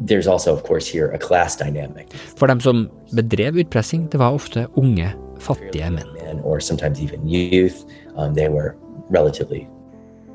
there's 0.00 0.26
also, 0.26 0.52
of 0.52 0.64
course, 0.64 0.88
here 0.88 1.12
a 1.12 1.18
class 1.18 1.54
dynamic. 1.54 2.12
For 2.34 2.48
dem 2.48 2.60
som 2.60 2.88
bedrev 3.14 3.62
utpressing, 3.62 4.08
det 4.10 4.18
var 4.18 4.34
ofte 4.34 4.66
unge 4.74 5.14
fattige 5.38 5.90
menn. 5.90 6.19
Or 6.38 6.60
sometimes 6.60 7.00
even 7.00 7.26
youth. 7.26 7.84
Um, 8.16 8.34
they 8.34 8.48
were 8.48 8.76
relatively 9.08 9.68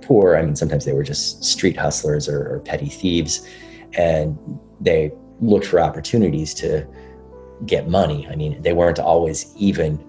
poor. 0.02 0.36
I 0.36 0.42
mean, 0.42 0.56
sometimes 0.56 0.86
they 0.86 0.94
were 0.94 1.04
just 1.04 1.44
street 1.44 1.78
hustlers 1.78 2.28
or, 2.28 2.56
or 2.56 2.60
petty 2.60 2.90
thieves, 2.90 3.48
and 3.94 4.38
they 4.82 5.12
looked 5.42 5.68
for 5.68 5.80
opportunities 5.80 6.54
to 6.56 6.86
get 7.66 7.88
money. 7.88 8.28
I 8.30 8.36
mean, 8.36 8.62
they 8.62 8.74
weren't 8.74 9.00
always 9.00 9.54
even 9.56 10.00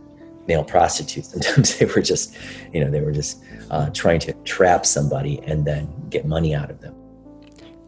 male 0.48 0.64
prostitutes. 0.64 1.30
Sometimes 1.32 1.78
they 1.78 1.86
were 1.86 2.02
just, 2.02 2.36
you 2.72 2.84
know, 2.84 2.90
they 2.90 3.00
were 3.00 3.12
just 3.12 3.42
uh, 3.70 3.90
trying 3.90 4.20
to 4.20 4.32
trap 4.44 4.86
somebody 4.86 5.40
and 5.46 5.64
then 5.64 5.88
get 6.10 6.26
money 6.26 6.54
out 6.54 6.70
of 6.70 6.80
them. 6.80 6.94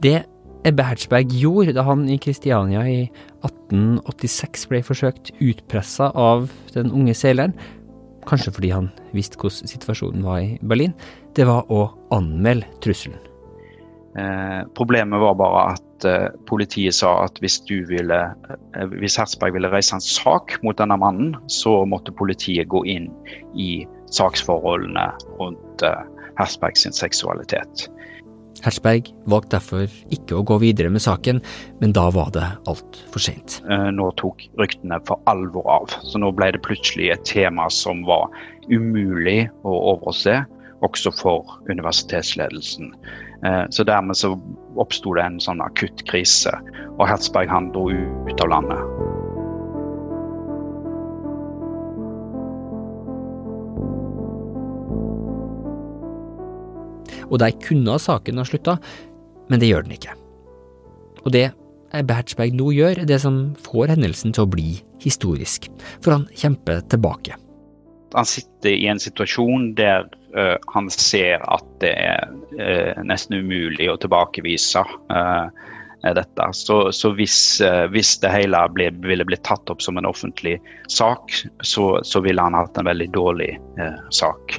Det 0.00 0.24
Ebbe 0.64 0.82
Hertzberg 0.82 1.30
gjorde 1.30 1.72
da 1.72 1.82
han 1.86 2.08
i 2.10 2.18
Kristiania 2.18 2.82
i 2.86 3.10
1886 3.46 4.66
ble 4.70 4.80
forsøkt 4.82 5.30
utpressa 5.38 6.10
av 6.14 6.48
den 6.74 6.90
unge 6.94 7.14
seileren, 7.14 7.54
kanskje 8.28 8.54
fordi 8.54 8.72
han 8.74 8.90
visste 9.16 9.40
hvordan 9.40 9.72
situasjonen 9.72 10.26
var 10.26 10.42
i 10.44 10.58
Berlin, 10.62 10.94
det 11.36 11.48
var 11.48 11.68
å 11.72 11.88
anmelde 12.14 12.68
trusselen. 12.84 13.18
Eh, 14.18 14.62
problemet 14.74 15.20
var 15.20 15.36
bare 15.38 15.64
at 15.76 16.06
eh, 16.08 16.30
politiet 16.48 16.96
sa 16.96 17.12
at 17.26 17.38
hvis, 17.44 17.60
ville, 17.68 18.20
eh, 18.74 18.94
hvis 18.98 19.18
Hertzberg 19.20 19.54
ville 19.54 19.70
reise 19.70 19.94
en 19.94 20.02
sak 20.02 20.56
mot 20.64 20.78
denne 20.80 20.96
mannen, 20.98 21.36
så 21.52 21.84
måtte 21.86 22.14
politiet 22.16 22.70
gå 22.72 22.82
inn 22.88 23.10
i 23.54 23.84
saksforholdene 24.14 25.10
rundt 25.38 25.84
eh, 25.86 26.02
Hertzberg 26.40 26.78
seksualitet. 26.78 27.86
Hersberg 28.64 29.10
valgte 29.30 29.56
derfor 29.56 29.86
ikke 30.14 30.38
å 30.38 30.44
gå 30.46 30.58
videre 30.62 30.90
med 30.92 31.04
saken, 31.04 31.40
men 31.82 31.94
da 31.96 32.08
var 32.14 32.32
det 32.34 32.44
altfor 32.70 33.22
sent. 33.22 33.60
Eh, 33.70 33.88
nå 33.94 34.10
tok 34.20 34.44
ryktene 34.60 35.00
for 35.08 35.20
alvor 35.30 35.68
av, 35.78 35.94
så 36.04 36.20
nå 36.22 36.32
ble 36.36 36.52
det 36.54 36.64
plutselig 36.66 37.12
et 37.14 37.26
tema 37.28 37.68
som 37.72 38.04
var 38.08 38.28
umulig 38.70 39.48
å 39.66 39.74
overse, 39.94 40.40
også 40.86 41.10
for 41.18 41.58
universitetsledelsen. 41.70 42.92
Eh, 43.46 43.64
så 43.74 43.86
dermed 43.86 44.18
så 44.18 44.34
oppsto 44.78 45.14
det 45.18 45.26
en 45.26 45.40
sånn 45.42 45.62
akutt 45.64 46.04
krise, 46.10 46.54
og 46.98 47.06
Herzberg 47.10 47.50
han 47.50 47.72
dro 47.74 47.90
ut 47.90 48.44
av 48.44 48.54
landet. 48.54 49.26
Og 57.28 57.38
der 57.42 57.56
kunne 57.64 57.98
saken 58.02 58.40
ha 58.40 58.46
slutta, 58.48 58.78
men 59.48 59.60
det 59.60 59.70
gjør 59.70 59.86
den 59.86 59.96
ikke. 59.96 60.16
Og 61.24 61.32
det 61.34 61.48
Hertzberg 61.92 62.52
nå 62.56 62.70
gjør, 62.76 63.02
er 63.02 63.08
det 63.08 63.20
som 63.22 63.40
får 63.64 63.94
hendelsen 63.94 64.34
til 64.36 64.44
å 64.44 64.50
bli 64.52 64.68
historisk, 65.02 65.70
for 66.04 66.18
han 66.18 66.26
kjemper 66.36 66.82
tilbake. 66.92 67.36
Han 68.16 68.28
sitter 68.28 68.72
i 68.72 68.86
en 68.88 69.00
situasjon 69.00 69.72
der 69.76 70.06
uh, 70.36 70.56
han 70.72 70.88
ser 70.92 71.42
at 71.44 71.66
det 71.82 71.92
er 72.00 72.30
uh, 72.60 73.00
nesten 73.04 73.40
umulig 73.42 73.90
å 73.92 73.98
tilbakevise 74.00 74.84
uh, 75.12 75.48
dette. 76.04 76.48
Så, 76.54 76.76
så 76.94 77.10
hvis, 77.18 77.58
hvis, 77.90 78.14
det 78.22 78.30
hele 78.30 78.60
ble, 78.72 78.86
ville 79.04 79.26
blitt 79.26 79.42
tatt 79.48 79.68
opp 79.72 79.82
som 79.82 79.98
en 79.98 80.06
offentlig 80.08 80.54
sak, 80.88 81.34
så, 81.66 81.88
så 82.06 82.22
ville 82.24 82.44
han 82.44 82.56
hatt 82.56 82.78
en 82.78 82.86
veldig 82.86 83.08
dårlig 83.16 83.48
sak. 84.14 84.54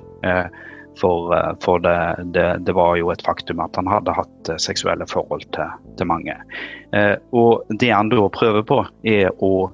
For, 0.99 1.31
for 1.63 1.79
det, 1.79 2.25
det, 2.35 2.47
det, 2.67 2.73
var 2.75 2.97
jo 2.99 3.11
et 3.13 3.21
faktum 3.23 3.61
at 3.63 3.77
han 3.79 3.87
hadde 3.87 4.15
hatt 4.17 4.49
seksuelle 4.59 5.05
forhold 5.07 5.45
til, 5.55 5.69
til 5.95 6.09
mange. 6.09 6.33
og 7.31 7.69
det 7.79 7.91
han 7.93 8.09
da 8.11 8.25
prøver 8.35 8.65
på, 8.67 8.81
er 9.07 9.29
å 9.39 9.69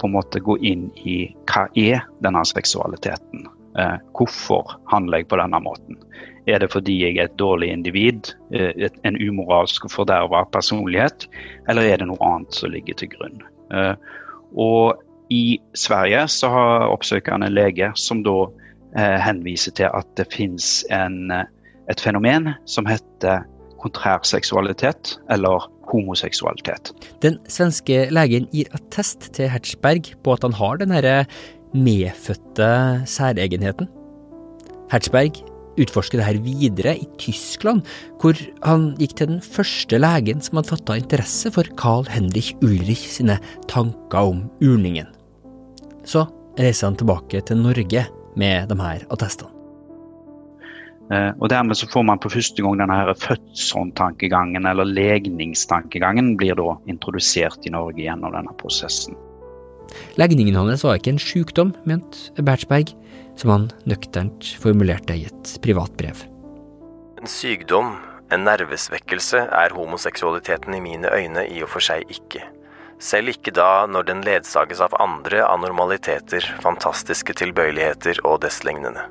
på 0.00 0.06
en 0.06 0.12
måte 0.12 0.40
gå 0.40 0.56
inn 0.64 0.88
i 1.04 1.16
hva 1.50 1.66
er 1.78 2.04
denne 2.24 2.42
seksualiteten. 2.48 3.46
Eh, 3.78 3.96
hvorfor 4.16 4.76
handler 4.90 5.20
jeg 5.20 5.28
på 5.30 5.38
denne 5.40 5.60
måten? 5.62 5.98
Er 6.50 6.62
det 6.62 6.70
fordi 6.72 6.96
jeg 7.02 7.18
er 7.18 7.28
et 7.28 7.36
dårlig 7.38 7.70
individ, 7.74 8.32
eh, 8.54 8.72
et, 8.76 8.96
en 9.04 9.18
umoralsk 9.20 9.86
og 9.86 9.94
forderva 9.94 10.46
personlighet, 10.54 11.28
eller 11.68 11.86
er 11.86 12.00
det 12.00 12.08
noe 12.10 12.24
annet 12.26 12.56
som 12.56 12.72
ligger 12.72 12.98
til 12.98 13.12
grunn? 13.12 13.44
Eh, 13.76 13.94
og 14.56 15.04
i 15.30 15.60
Sverige 15.78 16.24
så 16.32 16.50
har 16.50 16.88
oppsøkende 16.90 17.52
lege 17.52 17.92
som 17.94 18.24
da 18.26 18.38
eh, 18.48 18.69
henviser 18.98 19.74
til 19.78 19.90
at 19.94 20.08
det 20.18 20.28
finnes 20.32 20.80
eh, 20.90 21.44
et 21.90 22.00
fenomen 22.02 22.52
som 22.66 22.88
heter 22.88 23.44
kontrær 23.80 24.20
seksualitet, 24.28 25.16
eller 25.32 25.64
homoseksualitet. 25.90 26.92
Den 27.24 27.38
svenske 27.50 28.08
legen 28.12 28.48
gir 28.52 28.68
attest 28.76 29.30
til 29.36 29.48
Hertzberg 29.50 30.12
på 30.24 30.34
at 30.36 30.44
han 30.46 30.56
har 30.58 30.80
den 30.82 30.92
herre 30.94 31.24
medfødte 31.72 32.68
særegenheten. 33.08 33.88
Hertzberg 34.92 35.40
utforsker 35.80 36.20
det 36.20 36.26
her 36.26 36.42
videre 36.44 36.96
i 36.98 37.06
Tyskland, 37.18 37.82
hvor 38.20 38.36
han 38.66 38.90
gikk 39.00 39.16
til 39.16 39.32
den 39.32 39.40
første 39.44 40.00
legen 40.02 40.42
som 40.44 40.58
hadde 40.58 40.74
fatta 40.74 40.98
interesse 41.00 41.52
for 41.54 41.68
Carl 41.80 42.08
Henrich 42.10 42.52
Ulrich 42.60 43.06
sine 43.14 43.38
tanker 43.70 44.32
om 44.34 44.44
urningen. 44.60 45.08
Så 46.04 46.26
reiser 46.58 46.90
han 46.90 46.98
tilbake 47.00 47.40
til 47.46 47.62
Norge 47.62 48.04
med 48.36 48.68
de 48.70 48.78
her 48.80 49.06
attestene. 49.10 49.50
Eh, 51.10 51.32
og 51.42 51.48
Dermed 51.50 51.78
så 51.78 51.88
får 51.90 52.04
man 52.06 52.20
på 52.22 52.30
første 52.30 52.62
gang 52.62 52.78
denne 52.78 52.94
her 53.00 53.10
fødselstankegangen, 53.18 54.66
eller 54.70 54.86
legningstankegangen, 54.86 56.36
blir 56.38 56.54
da 56.58 56.76
introdusert 56.90 57.66
i 57.66 57.74
Norge 57.74 58.04
gjennom 58.04 58.34
denne 58.36 58.54
prosessen. 58.60 59.18
Legningen 60.20 60.54
hans 60.54 60.84
var 60.86 61.00
ikke 61.00 61.16
en 61.16 61.22
sykdom, 61.22 61.72
mente 61.88 62.44
Bertsberg, 62.46 62.92
som 63.40 63.50
han 63.50 63.66
nøkternt 63.90 64.52
formulerte 64.62 65.16
i 65.18 65.26
et 65.26 65.56
privat 65.64 65.90
brev. 65.98 66.22
En 67.18 67.28
sykdom, 67.28 67.96
en 68.30 68.46
nervesvekkelse, 68.46 69.42
er 69.50 69.74
homoseksualiteten 69.74 70.76
i 70.78 70.84
mine 70.84 71.10
øyne 71.10 71.48
i 71.50 71.58
og 71.64 71.72
for 71.74 71.82
seg 71.82 72.06
ikke. 72.12 72.46
Selv 73.00 73.32
ikke 73.32 73.54
da 73.56 73.86
når 73.88 74.04
den 74.10 74.20
ledsages 74.26 74.82
av 74.84 74.92
andre 75.00 75.40
anormaliteter, 75.48 76.44
fantastiske 76.60 77.32
tilbøyeligheter 77.40 78.20
og 78.28 78.42
desslignende. 78.44 79.06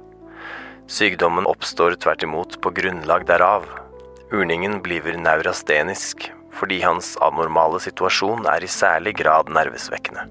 Sykdommen 0.90 1.50
oppstår 1.50 1.98
tvert 2.02 2.26
imot 2.26 2.60
på 2.62 2.74
grunnlag 2.78 3.26
derav. 3.30 3.66
Urningen 4.30 4.80
blir 4.86 5.18
neurastenisk 5.18 6.30
fordi 6.60 6.80
hans 6.84 7.14
abnormale 7.24 7.80
situasjon 7.82 8.48
er 8.50 8.66
i 8.66 8.70
særlig 8.70 9.16
grad 9.22 9.52
nervesvekkende. 9.54 10.26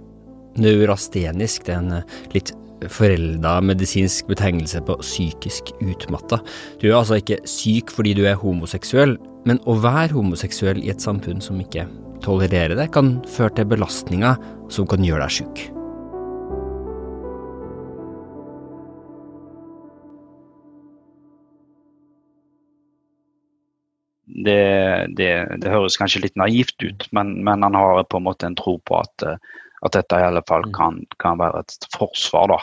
Neurastenisk 0.59 1.66
det 1.66 1.75
er 1.75 1.79
en 1.83 1.94
eh, 2.01 2.16
litt 2.35 2.51
forelda 2.94 3.57
medisinsk 3.64 4.29
betegnelse 4.31 4.83
på 4.87 4.99
psykisk 5.03 5.73
utmatta. 5.83 6.40
Du 6.83 6.90
er 6.90 6.99
altså 6.99 7.18
ikke 7.18 7.40
syk 7.49 7.90
fordi 7.94 8.14
du 8.18 8.25
er 8.27 8.38
homoseksuell, 8.38 9.16
men 9.49 9.62
å 9.66 9.79
være 9.83 10.14
homoseksuell 10.14 10.83
i 10.85 10.92
et 10.92 11.03
samfunn 11.03 11.42
som 11.42 11.59
ikke 11.62 11.87
tolererer 12.24 12.76
det, 12.78 12.90
kan 12.94 13.18
føre 13.31 13.57
til 13.57 13.68
belastninger 13.74 14.38
som 14.72 14.88
kan 14.88 15.04
gjøre 15.04 15.26
deg 15.26 15.37
sjuk. 15.40 15.68
det, 24.44 25.07
det, 25.16 25.31
det, 25.61 25.70
høres 25.70 25.98
kanskje 25.98 26.22
litt 26.24 26.37
naivt 26.38 26.83
ut, 26.83 27.07
men, 27.16 27.38
men, 27.44 27.64
han 27.66 27.76
har 27.76 28.04
på 28.04 28.20
en 28.20 28.26
måte 28.26 28.48
en 28.48 28.57
tro 28.59 28.78
på 28.78 28.98
at, 29.00 29.24
at 29.26 29.96
dette 29.96 30.20
i 30.20 30.26
alle 30.28 30.44
fall 30.48 30.68
mm. 30.68 30.74
kan, 30.76 31.00
kan 31.22 31.40
være 31.40 31.64
et 31.64 31.88
forsvar. 31.96 32.52
da. 32.52 32.61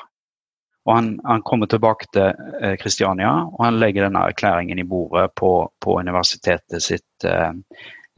Og 0.85 0.93
han, 0.93 1.11
han, 1.25 1.43
kommer 1.45 1.69
tilbake 1.69 2.07
til 2.13 2.77
Kristiania 2.81 3.33
og 3.47 3.61
han 3.65 3.79
legger 3.81 4.05
denne 4.05 4.27
erklæringen 4.29 4.79
i 4.81 4.87
bordet 4.87 5.31
på, 5.39 5.51
på 5.81 5.99
universitetet 5.99 6.83
sitt, 6.85 7.25
uh, 7.25 7.53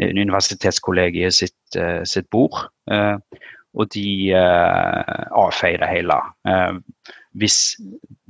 universitetskollegiet 0.04 1.34
sitt, 1.34 1.78
uh, 1.78 2.02
sitt 2.08 2.30
bord. 2.34 2.58
Uh, 2.92 3.18
og 3.78 3.92
de 3.94 4.34
avfeier 4.34 5.78
det 5.84 5.90
hele. 5.92 6.16
hvis 7.38 7.76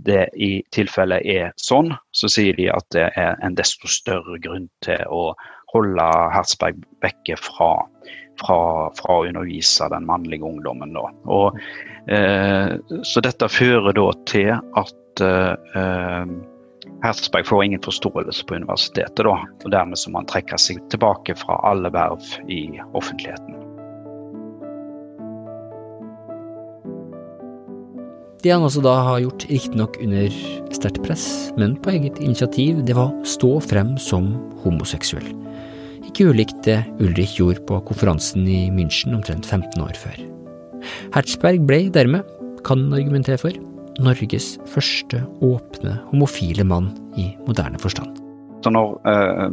det 0.07 0.25
i 0.35 0.49
tilfelle 0.75 1.21
er 1.23 1.53
sånn, 1.61 1.93
så 2.11 2.27
sier 2.27 2.57
de 2.57 2.65
at 2.73 2.83
det 2.91 3.05
er 3.15 3.37
en 3.45 3.55
desto 3.55 3.87
større 3.87 4.35
grunn 4.43 4.65
til 4.83 4.99
å 5.07 5.29
holde 5.73 6.07
Hertzberg 6.33 6.79
vekke 7.03 7.37
fra, 7.39 7.71
fra, 8.41 8.59
fra 8.97 9.17
å 9.19 9.25
undervise 9.27 9.89
den 9.93 10.07
mannlige 10.07 10.47
ungdommen. 10.47 10.95
Da. 10.95 11.09
Og, 11.33 11.59
eh, 12.11 12.77
så 13.07 13.23
dette 13.25 13.49
fører 13.51 13.95
da 13.97 14.07
til 14.29 14.53
at 14.55 15.25
eh, 15.25 16.37
Hertzberg 17.03 17.45
får 17.47 17.63
ingen 17.63 17.83
forståelse 17.85 18.45
på 18.47 18.57
universitetet, 18.57 19.23
da, 19.25 19.37
og 19.37 19.71
dermed 19.73 19.99
så 19.99 20.11
må 20.11 20.23
han 20.23 20.29
trekke 20.29 20.57
seg 20.61 20.81
tilbake 20.91 21.37
fra 21.37 21.59
alle 21.69 21.91
verv 21.93 22.25
i 22.49 22.65
offentligheten. 22.97 23.57
Det 28.43 28.53
han 28.53 28.63
også 28.63 28.83
da 28.85 28.93
har 29.01 29.21
gjort, 29.23 29.47
riktignok 29.49 29.97
under 30.03 30.33
sterkt 30.75 31.01
press, 31.05 31.25
men 31.57 31.73
på 31.81 31.95
eget 31.95 32.19
initiativ, 32.21 32.83
det 32.85 32.95
var 32.97 33.11
stå 33.27 33.57
frem 33.65 33.95
som 34.01 34.29
homoseksuell. 34.63 35.25
Ikke 36.07 36.29
ulikt 36.31 36.61
det 36.65 36.79
Ulrich 37.03 37.35
gjorde 37.39 37.65
på 37.67 37.79
konferansen 37.89 38.45
i 38.47 38.67
München 38.73 39.17
omtrent 39.17 39.45
15 39.45 39.81
år 39.83 39.97
før. 39.99 40.21
Hertzberg 41.15 41.65
ble 41.67 41.81
dermed, 41.93 42.23
kan 42.67 42.85
argumentere 42.93 43.41
for, 43.41 43.57
Norges 43.97 44.55
første 44.69 45.23
åpne 45.41 45.97
homofile 46.11 46.65
mann 46.67 46.91
i 47.17 47.31
moderne 47.47 47.79
forstand. 47.81 48.19
Så 48.65 48.71
når 48.73 48.95
eh, 49.09 49.47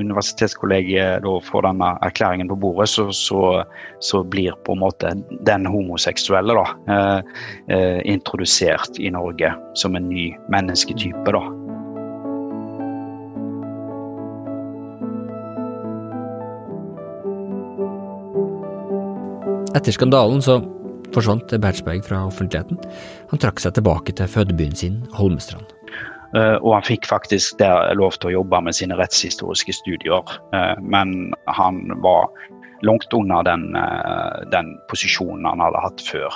universitetskollegiet 0.00 1.26
får 1.46 1.64
denne 1.66 1.90
erklæringen 2.04 2.48
på 2.48 2.56
bordet, 2.60 2.88
så, 2.88 3.06
så, 3.12 3.62
så, 4.00 4.22
blir 4.24 4.56
på 4.64 4.74
en 4.74 4.82
måte 4.82 5.12
den 5.46 5.68
homoseksuelle 5.68 6.56
da, 6.56 6.64
eh, 6.92 7.32
eh, 7.76 8.00
introdusert 8.08 8.98
i 8.98 9.12
Norge 9.12 9.52
som 9.76 9.96
en 9.96 10.08
ny 10.08 10.30
mennesketype. 10.52 11.36
da. 11.36 11.44
Etter 19.76 19.94
skandalen 19.94 20.42
så 20.42 20.58
forsvant 21.14 21.52
Bertsberg 21.62 22.04
fra 22.06 22.24
offentligheten. 22.28 22.78
Han 23.30 23.42
trakk 23.42 23.62
seg 23.62 23.76
tilbake 23.76 24.14
til 24.16 24.30
fødebyen 24.30 24.76
sin, 24.78 25.02
Holmestrand. 25.16 25.74
Eh, 26.36 26.56
og 26.62 26.76
han 26.76 26.86
fikk 26.86 27.08
faktisk 27.10 27.58
der 27.58 27.90
lov 27.98 28.14
til 28.18 28.30
å 28.30 28.36
jobbe 28.38 28.60
med 28.62 28.76
sine 28.76 28.98
rettshistoriske 28.98 29.74
studier. 29.74 30.22
Eh, 30.54 30.76
men 30.82 31.32
han 31.50 31.82
var 32.04 32.30
langt 32.86 33.10
unna 33.16 33.42
den, 33.46 33.74
eh, 33.76 34.46
den 34.52 34.76
posisjonen 34.88 35.48
han 35.48 35.60
hadde 35.60 35.82
hatt 35.82 36.04
før. 36.06 36.30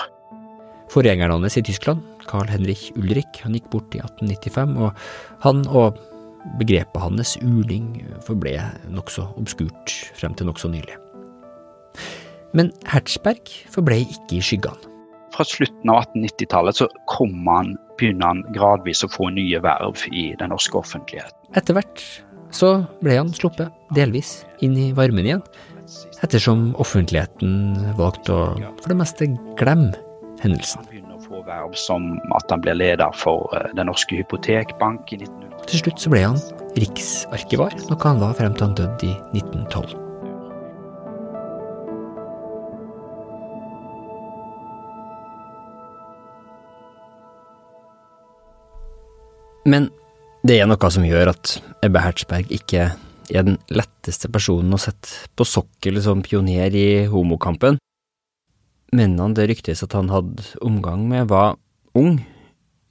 Forgjengeren 0.91 1.31
hans 1.31 1.57
i 1.57 1.63
Tyskland, 1.63 2.03
Carl 2.27 2.51
Henrich 2.51 2.91
Ulrik, 2.97 3.41
han 3.43 3.55
gikk 3.55 3.71
bort 3.71 3.95
i 3.95 4.03
1895, 4.03 4.77
og 4.77 4.93
han 5.41 5.65
og 5.69 5.97
begrepet 6.59 7.01
hans 7.01 7.39
urning 7.41 8.05
forble 8.27 8.59
nokså 8.93 9.25
obskurt 9.41 9.97
frem 10.19 10.35
til 10.35 10.51
nokså 10.51 10.69
nylig. 10.69 11.04
Men 12.55 12.71
Hertzberg 12.87 13.51
forble 13.75 14.05
ikke 14.05 14.38
i 14.38 14.43
skyggene. 14.45 14.93
Fra 15.35 15.43
slutten 15.49 15.90
av 15.90 16.05
1890-tallet 16.05 16.79
så 16.79 16.87
kom 17.11 17.35
han 17.51 17.73
begynner 17.99 18.31
han 18.31 18.43
gradvis 18.55 19.03
å 19.07 19.11
få 19.11 19.29
nye 19.35 19.59
verv 19.62 20.05
i 20.14 20.29
den 20.38 20.53
norske 20.55 20.79
offentlighet. 20.79 21.35
Etter 21.59 21.77
hvert 21.77 22.03
så 22.55 22.77
ble 23.03 23.19
han 23.19 23.33
sluppet 23.35 23.75
delvis 23.97 24.45
inn 24.62 24.77
i 24.79 24.93
varmen 24.95 25.27
igjen, 25.27 25.43
ettersom 26.23 26.69
offentligheten 26.81 27.75
valgte 27.99 28.35
å 28.35 28.45
for 28.79 28.93
det 28.93 28.99
meste 29.03 29.29
glemme 29.59 29.93
hendelsen. 30.43 30.85
Han 30.85 30.90
begynner 30.93 31.19
å 31.19 31.25
få 31.27 31.43
verv 31.47 31.75
som 31.79 32.09
at 32.38 32.55
han 32.55 32.62
blir 32.64 32.79
leder 32.79 33.19
for 33.19 33.51
eh, 33.59 33.71
Den 33.75 33.90
norske 33.90 34.21
hypotekbank 34.21 35.12
i 35.14 35.21
1900. 35.25 35.67
Til 35.71 35.85
slutt 35.85 36.07
så 36.07 36.14
ble 36.14 36.25
han 36.29 36.40
riksarkivar, 36.79 37.77
noe 37.90 38.07
han 38.07 38.23
var 38.23 38.38
frem 38.38 38.57
til 38.57 38.69
han 38.69 38.79
døde 38.79 39.11
i 39.11 39.14
1912. 39.35 40.04
Men 49.64 49.88
det 50.44 50.59
er 50.61 50.68
noe 50.68 50.90
som 50.92 51.07
gjør 51.07 51.33
at 51.33 51.57
Ebbe 51.85 52.03
Hertzberg 52.05 52.53
ikke 52.53 52.90
er 53.33 53.46
den 53.46 53.57
letteste 53.72 54.29
personen 54.33 54.77
å 54.77 54.81
sette 54.81 55.31
på 55.37 55.46
sokkel 55.48 56.00
som 56.05 56.20
pioner 56.24 56.74
i 56.77 57.07
homokampen. 57.09 57.79
Mennene 58.94 59.35
det 59.37 59.48
ryktes 59.50 59.83
at 59.87 59.96
han 59.96 60.12
hadde 60.12 60.44
omgang 60.64 61.07
med, 61.09 61.31
var 61.33 61.57
ung. 61.96 62.18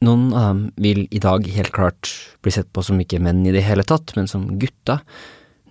Noen 0.04 0.26
av 0.34 0.50
dem 0.50 0.64
vil 0.82 1.06
i 1.14 1.22
dag 1.24 1.46
helt 1.56 1.72
klart 1.76 2.10
bli 2.44 2.52
sett 2.52 2.74
på 2.74 2.84
som 2.84 3.00
ikke 3.00 3.22
menn 3.24 3.46
i 3.48 3.54
det 3.56 3.64
hele 3.64 3.86
tatt, 3.88 4.16
men 4.18 4.28
som 4.28 4.50
gutter, 4.60 5.06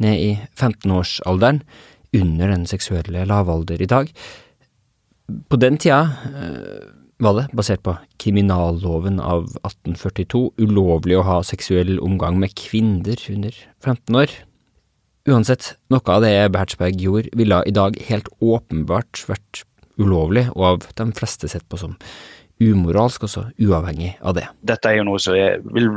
ned 0.00 0.22
i 0.22 0.30
15-årsalderen, 0.56 1.60
under 2.16 2.50
den 2.52 2.64
seksuelle 2.68 3.26
lavalder 3.28 3.82
i 3.82 3.88
dag. 3.90 4.08
På 5.48 5.58
den 5.60 5.78
tida 5.80 6.00
øh, 6.28 7.01
var 7.22 7.37
det, 7.37 7.44
basert 7.57 7.83
på 7.87 7.96
kriminalloven 8.22 9.20
av 9.22 9.51
1842, 9.62 10.44
ulovlig 10.62 11.18
å 11.18 11.27
ha 11.27 11.40
seksuell 11.46 11.98
omgang 12.03 12.38
med 12.40 12.55
kvinner 12.59 13.20
under 13.33 13.57
15 13.85 14.18
år. 14.22 14.35
Uansett, 15.31 15.77
noe 15.92 16.03
av 16.11 16.25
det 16.25 16.35
Bertsberg 16.55 16.98
gjorde, 16.98 17.31
ville 17.38 17.61
i 17.68 17.75
dag 17.75 17.98
helt 18.09 18.31
åpenbart 18.42 19.22
vært 19.29 19.62
ulovlig, 20.01 20.48
og 20.57 20.64
av 20.66 20.87
de 20.98 21.11
fleste 21.14 21.51
sett 21.51 21.68
på 21.70 21.79
som 21.79 21.98
umoralsk, 22.62 23.27
også 23.27 23.44
uavhengig 23.62 24.12
av 24.22 24.37
det. 24.38 24.46
Dette 24.66 24.90
er 24.90 25.01
jo 25.01 25.07
noe 25.09 25.20
som 25.22 25.35
vil, 25.75 25.88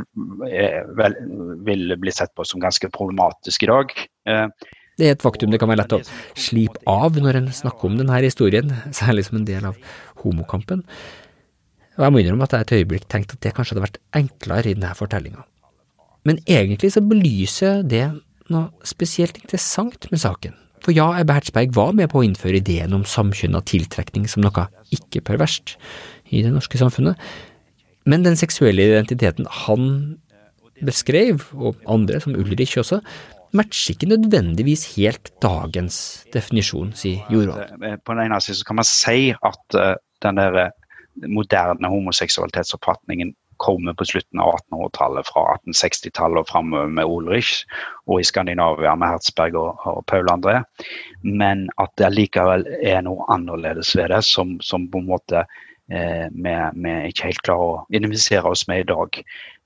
vil, 1.66 1.84
bli 2.02 2.14
sett 2.14 2.32
på 2.36 2.46
som 2.46 2.62
ganske 2.62 2.90
problematisk 2.94 3.66
i 3.66 3.70
dag. 3.70 3.94
Eh, 4.30 4.46
det 4.96 5.06
er 5.06 5.16
et 5.16 5.24
faktum 5.24 5.52
det 5.52 5.60
kan 5.60 5.68
være 5.70 5.82
lett 5.82 5.94
å 5.96 6.02
slipe 6.40 6.80
av 6.88 7.18
når 7.20 7.40
en 7.40 7.48
snakker 7.52 7.90
om 7.90 7.98
denne 8.00 8.20
historien, 8.24 8.72
særlig 8.96 9.26
som 9.28 9.40
en 9.40 9.48
del 9.48 9.66
av 9.68 9.76
homokampen. 10.22 10.84
Og 11.96 12.04
jeg 12.04 12.12
må 12.12 12.20
innrømme 12.20 12.46
at 12.48 12.54
jeg 12.56 12.66
et 12.66 12.74
øyeblikk 12.80 13.08
tenkte 13.12 13.36
at 13.36 13.44
det 13.44 13.54
kanskje 13.56 13.76
hadde 13.76 13.86
vært 13.86 14.00
enklere 14.16 14.70
i 14.70 14.76
denne 14.76 14.92
fortellinga. 14.96 15.44
Men 16.28 16.40
egentlig 16.48 16.92
så 16.96 17.02
belyser 17.04 17.84
det 17.86 18.06
noe 18.52 18.86
spesielt 18.86 19.38
interessant 19.40 20.08
med 20.12 20.22
saken. 20.22 20.56
For 20.84 20.94
ja, 20.94 21.08
Ebbe 21.18 21.34
Hertzberg 21.34 21.72
var 21.76 21.94
med 21.98 22.10
på 22.12 22.20
å 22.20 22.26
innføre 22.26 22.60
ideen 22.60 22.94
om 22.96 23.06
samkjønna 23.08 23.62
tiltrekning 23.68 24.28
som 24.30 24.44
noe 24.44 24.66
ikke 24.94 25.24
perverst 25.26 25.76
i 26.30 26.44
det 26.44 26.52
norske 26.54 26.78
samfunnet, 26.80 27.18
men 28.06 28.22
den 28.22 28.38
seksuelle 28.38 28.84
identiteten 28.86 29.48
han 29.64 29.88
beskrev, 30.84 31.42
og 31.56 31.80
andre, 31.90 32.20
som 32.22 32.36
Ulrich 32.36 32.76
også, 32.78 33.00
matcher 33.56 33.94
ikke 33.94 34.10
nødvendigvis 34.10 34.86
helt 34.96 35.30
dagens 35.42 35.98
definisjon, 36.34 36.92
sier 36.98 37.24
Jordvold. 37.32 37.82
Eh, 37.82 37.96
på 38.02 38.16
den 38.16 38.26
ene 38.26 38.40
siden 38.42 38.66
kan 38.66 38.80
man 38.80 38.88
si 38.88 39.32
at 39.34 39.78
uh, 39.78 39.94
den 40.24 40.40
der 40.40 40.60
eh, 40.66 40.70
moderne 41.28 41.90
homoseksualitetsoppfatningen 41.92 43.34
kommer 43.56 43.94
på 43.96 44.04
slutten 44.04 44.40
av 44.40 44.58
1800-tallet, 44.58 45.28
fra 45.30 45.44
1860-tallet 45.56 46.42
og 46.42 46.48
framover 46.50 46.90
med 46.92 47.08
Ulrich, 47.08 47.62
og 48.04 48.20
i 48.20 48.26
Skandinavia 48.28 48.92
med 49.00 49.14
Hertzberg 49.14 49.56
og, 49.56 49.86
og 49.88 50.02
Paul 50.10 50.28
André. 50.32 50.58
Men 51.24 51.66
at 51.80 51.94
det 52.00 52.12
likevel 52.12 52.66
er 52.82 53.00
noe 53.06 53.24
annerledes 53.32 53.94
ved 53.96 54.12
det, 54.12 54.22
som, 54.28 54.58
som 54.60 54.90
på 54.92 55.00
en 55.00 55.08
måte 55.08 55.46
eh, 55.46 55.64
vi, 55.86 56.92
ikke 57.08 57.28
helt 57.28 57.42
klarer 57.46 57.66
å 57.66 57.84
identifisere 57.94 58.50
oss 58.50 58.66
med 58.68 58.82
i 58.82 58.88
dag. 58.90 59.20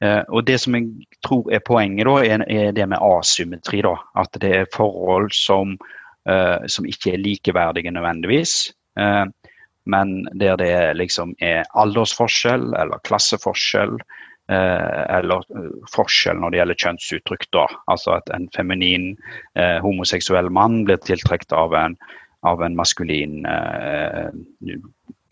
Eh, 0.05 0.23
og 0.29 0.45
Det 0.45 0.59
som 0.61 0.77
jeg 0.77 1.09
tror 1.25 1.49
er 1.53 1.65
poenget, 1.65 2.07
da, 2.07 2.17
er, 2.25 2.45
er 2.49 2.73
det 2.77 2.89
med 2.89 3.01
asymmetri. 3.01 3.83
Da. 3.87 3.97
At 4.21 4.37
det 4.41 4.53
er 4.57 4.73
forhold 4.75 5.33
som, 5.33 5.79
eh, 6.29 6.67
som 6.67 6.89
ikke 6.89 7.15
er 7.15 7.25
likeverdige 7.25 7.93
nødvendigvis. 7.93 8.73
Eh, 9.01 9.27
men 9.91 10.29
der 10.37 10.57
det 10.61 10.97
liksom 10.97 11.35
er 11.41 11.65
aldersforskjell 11.75 12.75
eller 12.77 13.01
klasseforskjell. 13.09 13.97
Eh, 14.51 15.03
eller 15.19 15.45
eh, 15.57 15.75
forskjell 15.95 16.41
når 16.41 16.51
det 16.51 16.59
gjelder 16.61 16.81
kjønnsuttrykk. 16.85 17.47
da. 17.55 17.67
Altså 17.93 18.17
at 18.19 18.33
en 18.35 18.49
feminin 18.57 19.13
eh, 19.55 19.79
homoseksuell 19.85 20.51
mann 20.51 20.85
blir 20.89 20.99
tiltrukket 21.07 21.53
av, 21.55 21.77
av, 21.77 22.65
en 22.67 22.77
maskulin 22.77 23.45
eh, 23.47 24.33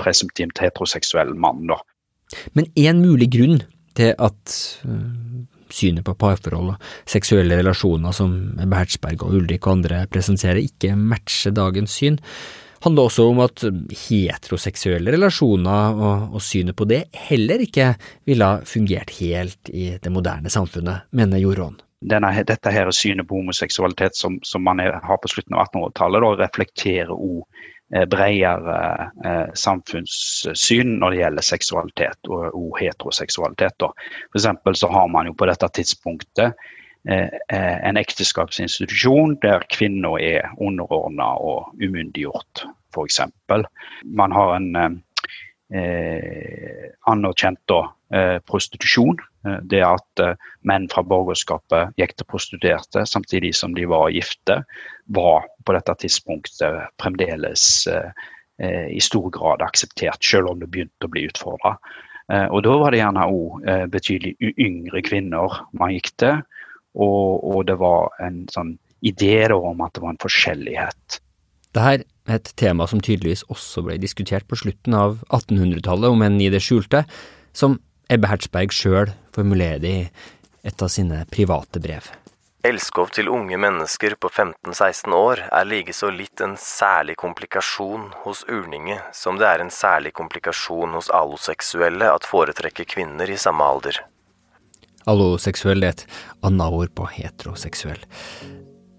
presumptivt 0.01 0.63
heteroseksuell 0.63 1.35
mann. 1.35 1.67
da. 1.71 1.81
Men 2.57 2.69
én 2.77 3.03
mulig 3.05 3.31
grunn 3.35 3.63
til 3.99 4.15
at 4.19 4.55
uh, 4.87 5.47
synet 5.75 6.07
på 6.07 6.15
parforhold 6.19 6.75
og 6.75 6.87
seksuelle 7.09 7.59
relasjoner 7.59 8.15
som 8.17 8.33
Hertzberg 8.61 9.25
og 9.27 9.35
Ulrik 9.41 9.67
og 9.67 9.79
andre 9.79 10.05
presenterer, 10.11 10.63
ikke 10.63 10.95
matcher 10.97 11.55
dagens 11.57 11.99
syn, 11.99 12.19
handler 12.85 13.09
også 13.09 13.27
om 13.33 13.41
at 13.43 13.65
heteroseksuelle 14.07 15.13
relasjoner 15.17 15.99
og, 15.99 16.37
og, 16.37 16.41
synet 16.45 16.77
på 16.79 16.87
det 16.89 17.03
heller 17.27 17.65
ikke 17.65 17.93
ville 18.29 18.53
fungert 18.69 19.13
helt 19.19 19.73
i 19.73 19.91
det 19.99 20.13
moderne 20.15 20.53
samfunnet, 20.53 21.09
mener 21.11 21.43
Jorån. 21.43 21.81
Denne, 21.99 22.31
dette 22.47 22.71
her 22.71 22.91
synet 22.95 23.27
på 23.27 23.41
homoseksualitet 23.41 24.15
som, 24.15 24.37
som 24.47 24.63
man 24.63 24.79
har 24.79 25.19
på 25.19 25.31
slutten 25.33 25.57
av 25.57 25.67
1800-tallet, 25.67 26.29
reflekterer 26.39 27.11
eh, 27.11 27.65
bredere 27.89 28.79
eh, 29.25 29.55
samfunnssyn 29.57 30.99
når 31.01 31.15
det 31.15 31.21
gjelder 31.23 31.47
seksualitet 31.47 32.33
og, 32.33 32.51
og 32.53 32.81
heteroseksualitet. 32.81 33.87
For 34.33 34.77
så 34.77 34.91
har 34.93 35.09
man 35.13 35.31
jo 35.31 35.37
på 35.39 35.49
dette 35.49 35.71
tidspunktet 35.79 36.59
Eh, 37.09 37.29
eh, 37.49 37.89
en 37.89 37.97
ekteskapsinstitusjon 37.97 39.39
der 39.43 39.63
kvinner 39.73 40.19
er 40.21 40.51
underordna 40.61 41.31
og 41.41 41.71
umyndiggjort, 41.81 42.67
f.eks. 42.93 43.21
Man 44.05 44.35
har 44.35 44.57
en 44.57 44.69
eh, 45.73 46.91
anerkjent 47.09 47.73
eh, 47.73 47.89
prostitusjon. 48.49 49.19
Eh, 49.47 49.59
det 49.63 49.83
at 49.85 50.23
eh, 50.23 50.35
menn 50.67 50.89
fra 50.91 51.05
borgerskapet 51.07 51.95
gikk 52.01 52.17
til 52.17 52.29
prostituerte 52.31 53.05
samtidig 53.07 53.55
som 53.57 53.75
de 53.77 53.87
var 53.91 54.11
gifte, 54.15 54.63
var 55.15 55.47
på 55.65 55.77
dette 55.77 55.95
tidspunktet 56.05 56.89
fremdeles 57.01 57.89
i 58.59 58.99
stor 58.99 59.29
grad 59.31 59.63
akseptert, 59.63 60.19
selv 60.25 60.51
om 60.51 60.59
det 60.59 60.67
begynte 60.67 61.07
å 61.07 61.11
bli 61.13 61.23
utfordra. 61.29 61.77
Og 62.51 62.65
da 62.67 62.73
var 62.81 62.91
det 62.91 62.99
gjerne 62.99 63.27
òg 63.31 63.69
betydelig 63.93 64.51
yngre 64.59 65.03
kvinner 65.07 65.61
man 65.79 65.93
gikk 65.95 66.11
til. 66.19 66.41
Og, 66.99 67.45
og 67.47 67.63
det 67.71 67.77
var 67.79 68.11
en 68.27 68.43
sånn 68.51 68.75
idé 69.07 69.47
om 69.55 69.85
at 69.87 69.95
det 69.95 70.03
var 70.03 70.11
en 70.11 70.21
forskjellighet. 70.25 71.21
Dette 71.71 71.95
er 71.95 72.05
et 72.35 72.53
tema 72.59 72.89
som 72.91 72.99
tydeligvis 72.99 73.47
også 73.47 73.87
ble 73.87 74.01
diskutert 74.03 74.51
på 74.51 74.59
slutten 74.59 74.99
av 74.99 75.23
1800-tallet, 75.31 76.11
om 76.11 76.27
enn 76.27 76.43
i 76.43 76.51
det 76.51 76.65
skjulte, 76.67 77.07
som 77.55 77.79
Ebbe 78.09 78.29
Hertzberg 78.31 78.73
sjøl 78.73 79.11
formulerer 79.37 79.83
det 79.83 79.93
i 79.93 80.05
et 80.69 80.83
av 80.83 80.89
sine 80.93 81.25
private 81.29 81.81
brev. 81.85 82.07
Elskov 82.67 83.13
til 83.15 83.29
unge 83.31 83.55
mennesker 83.61 84.17
på 84.19 84.31
15-16 84.33 85.13
år 85.15 85.43
er 85.47 85.67
likeså 85.69 86.09
litt 86.11 86.41
en 86.43 86.57
særlig 86.59 87.15
komplikasjon 87.21 88.09
hos 88.25 88.41
urninge 88.49 88.97
som 89.15 89.37
det 89.39 89.47
er 89.47 89.63
en 89.63 89.71
særlig 89.73 90.15
komplikasjon 90.19 90.97
hos 90.97 91.11
alloseksuelle 91.15 92.09
at 92.11 92.27
foretrekker 92.27 92.89
kvinner 92.89 93.31
i 93.31 93.39
samme 93.39 93.63
alder. 93.63 94.01
Alloseksuell 95.09 95.85
er 95.85 95.95
et 95.95 96.07
annet 96.45 96.79
ord 96.81 96.93
på 96.97 97.07
heteroseksuell. 97.13 98.01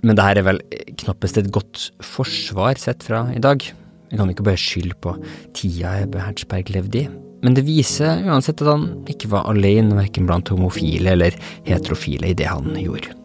Men 0.05 0.15
det 0.15 0.27
her 0.27 0.39
er 0.39 0.47
vel 0.47 0.61
knappest 1.01 1.41
et 1.41 1.49
godt 1.51 1.89
forsvar 2.05 2.79
sett 2.79 3.03
fra 3.03 3.25
i 3.35 3.41
dag. 3.43 3.65
Vi 4.09 4.21
kan 4.21 4.29
ikke 4.31 4.45
bare 4.47 4.61
skylde 4.61 4.95
på 5.01 5.17
tida 5.57 5.97
Ebbe 6.05 6.21
Hertzberg 6.23 6.71
levde 6.77 7.03
i. 7.03 7.09
Men 7.41 7.56
det 7.56 7.63
viser 7.67 8.25
uansett 8.28 8.62
at 8.62 8.67
han 8.67 8.89
ikke 9.10 9.32
var 9.32 9.47
alene, 9.52 9.95
verken 9.99 10.28
blant 10.28 10.52
homofile 10.52 11.15
eller 11.15 11.38
heterofile 11.67 12.34
i 12.34 12.38
det 12.38 12.49
han 12.52 12.73
gjorde. 12.75 13.15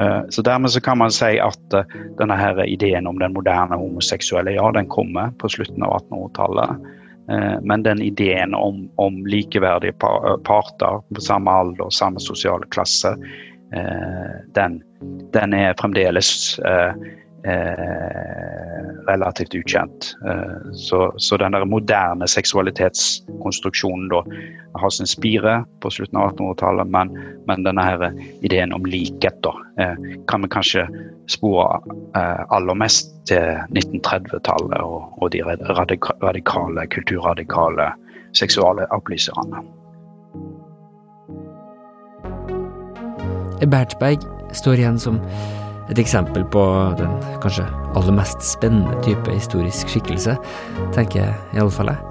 Eh, 0.00 0.22
så 0.28 0.42
Dermed 0.42 0.70
så 0.70 0.80
kan 0.80 0.98
man 0.98 1.12
si 1.12 1.38
at 1.42 1.74
eh, 1.74 1.98
denne 2.18 2.36
her 2.38 2.60
ideen 2.66 3.06
om 3.06 3.18
den 3.18 3.34
moderne 3.34 3.76
homoseksuelle, 3.76 4.54
ja, 4.54 4.70
den 4.72 4.86
kommer 4.86 5.32
på 5.38 5.48
slutten 5.48 5.82
av 5.82 5.98
1800-tallet. 5.98 6.90
Eh, 7.30 7.56
men 7.62 7.82
den 7.82 8.02
ideen 8.02 8.54
om, 8.54 8.86
om 8.96 9.26
likeverdige 9.26 9.96
parter 10.46 11.02
på 11.14 11.20
samme 11.20 11.50
alder, 11.50 11.90
samme 11.90 12.20
sosiale 12.20 12.66
klasse, 12.70 13.16
den, 14.56 14.78
den 15.34 15.52
er 15.52 15.74
fremdeles 15.76 16.30
relativt 19.08 19.54
ukjent. 19.54 20.16
Så, 20.72 21.12
så 21.16 21.36
den 21.36 21.52
der 21.52 21.64
moderne 21.64 22.28
seksualitetskonstruksjonen 22.28 24.08
da 24.12 24.22
har 24.78 24.90
sin 24.90 25.06
spire 25.06 25.64
på 25.80 25.90
slutten 25.90 26.18
av 26.18 26.32
1800-tallet, 26.32 26.90
men, 26.90 27.12
men, 27.46 27.64
denne 27.64 27.84
her 27.84 28.04
ideen 28.42 28.74
om 28.74 28.86
likhet 28.86 29.38
da, 29.46 29.54
kan 30.28 30.44
vi 30.44 30.50
kanskje 30.52 30.86
spore 31.30 31.80
aller 32.50 32.78
mest 32.78 33.14
til 33.30 33.62
1930-tallet 33.70 34.82
og, 34.82 35.14
og, 35.22 35.30
de 35.32 35.42
radikale, 35.46 36.86
kulturradikale 36.92 37.92
seksualopplyserne. 38.36 39.64
Bertsberg 43.68 44.22
står 44.54 44.78
igjen 44.78 45.00
som 45.02 45.18
et 45.88 45.98
eksempel 45.98 46.44
på 46.52 46.62
den 46.98 47.14
kanskje 47.42 47.66
aller 47.96 48.14
mest 48.16 48.44
spennende 48.44 48.98
type 49.06 49.32
historisk 49.32 49.88
skikkelse, 49.92 50.36
tenker 50.96 51.22
jeg 51.22 51.34
iallfall 51.56 51.92
jeg. 51.92 52.04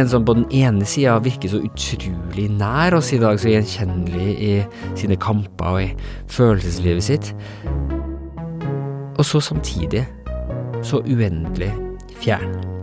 En 0.00 0.08
som 0.08 0.24
på 0.24 0.36
den 0.38 0.46
ene 0.54 0.86
sida 0.86 1.16
virker 1.18 1.50
så 1.50 1.60
utrolig 1.66 2.46
nær 2.54 2.94
oss 2.94 3.10
i 3.12 3.18
dag, 3.18 3.40
så 3.42 3.50
gjenkjennelig 3.50 4.34
i 4.38 4.52
sine 4.94 5.18
kamper 5.18 5.74
og 5.74 5.82
i 5.82 5.88
følelseslivet 6.30 7.06
sitt. 7.08 7.32
Og 9.18 9.24
så 9.26 9.42
samtidig 9.42 10.06
så 10.86 11.02
uendelig 11.02 11.72
fjern. 12.22 12.79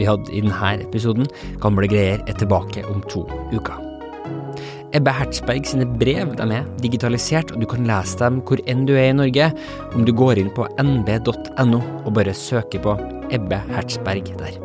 Vi 0.00 0.08
hadde 0.08 0.32
i 0.32 0.42
denne 0.44 0.74
episoden. 0.80 1.28
Gamle 1.62 1.88
greier 1.90 2.24
er 2.26 2.40
tilbake 2.40 2.84
om 2.88 3.04
to 3.12 3.26
uker. 3.52 3.90
Ebbe 4.96 5.12
Hertzberg 5.14 5.68
sine 5.70 5.86
brev 6.00 6.32
de 6.34 6.46
er 6.50 6.66
digitalisert, 6.82 7.52
og 7.54 7.62
du 7.62 7.68
kan 7.70 7.86
lese 7.86 8.18
dem 8.18 8.40
hvor 8.42 8.58
enn 8.66 8.88
du 8.88 8.96
er 8.96 9.12
i 9.12 9.14
Norge, 9.14 9.52
om 9.94 10.02
du 10.06 10.10
går 10.16 10.40
inn 10.42 10.50
på 10.56 10.66
nb.no 10.82 11.78
og 11.78 12.10
bare 12.16 12.34
søker 12.34 12.82
på 12.82 12.96
Ebbe 13.30 13.62
Hertzberg 13.70 14.32
der. 14.40 14.58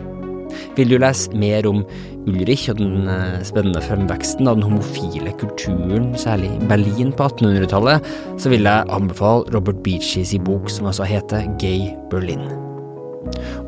Vil 0.75 0.89
du 0.89 0.97
lese 0.97 1.35
mer 1.37 1.67
om 1.69 1.83
Ulrich 2.25 2.65
og 2.71 2.79
den 2.79 3.09
eh, 3.11 3.41
spennende 3.45 3.83
fremveksten 3.85 4.49
av 4.49 4.57
den 4.57 4.65
homofile 4.65 5.33
kulturen, 5.37 6.13
særlig 6.17 6.49
Berlin 6.69 7.13
på 7.13 7.27
1800-tallet, 7.29 8.07
så 8.41 8.49
vil 8.49 8.65
jeg 8.65 8.89
anbefale 8.95 9.45
Robert 9.53 9.83
Beaches 9.85 10.33
i 10.33 10.41
bok 10.41 10.71
som 10.73 10.89
altså 10.89 11.05
heter 11.05 11.45
Gay 11.61 11.91
Berlin. 12.09 12.47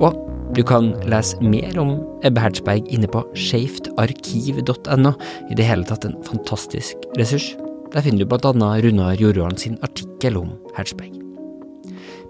Og 0.02 0.18
du 0.56 0.64
kan 0.64 0.94
lese 1.10 1.38
mer 1.44 1.76
om 1.82 1.98
Ebbe 2.26 2.42
Hertzberg 2.42 2.88
inne 2.94 3.10
på 3.12 3.22
skeivtarkiv.no. 3.36 5.14
I 5.52 5.58
det 5.58 5.68
hele 5.68 5.88
tatt 5.88 6.08
en 6.08 6.18
fantastisk 6.26 7.08
ressurs. 7.20 7.52
Der 7.94 8.04
finner 8.04 8.24
du 8.24 8.30
blant 8.30 8.46
annet 8.48 8.84
Runar 8.86 9.16
Jordan 9.20 9.58
sin 9.60 9.78
artikkel 9.86 10.40
om 10.40 10.54
Hertzberg. 10.78 11.14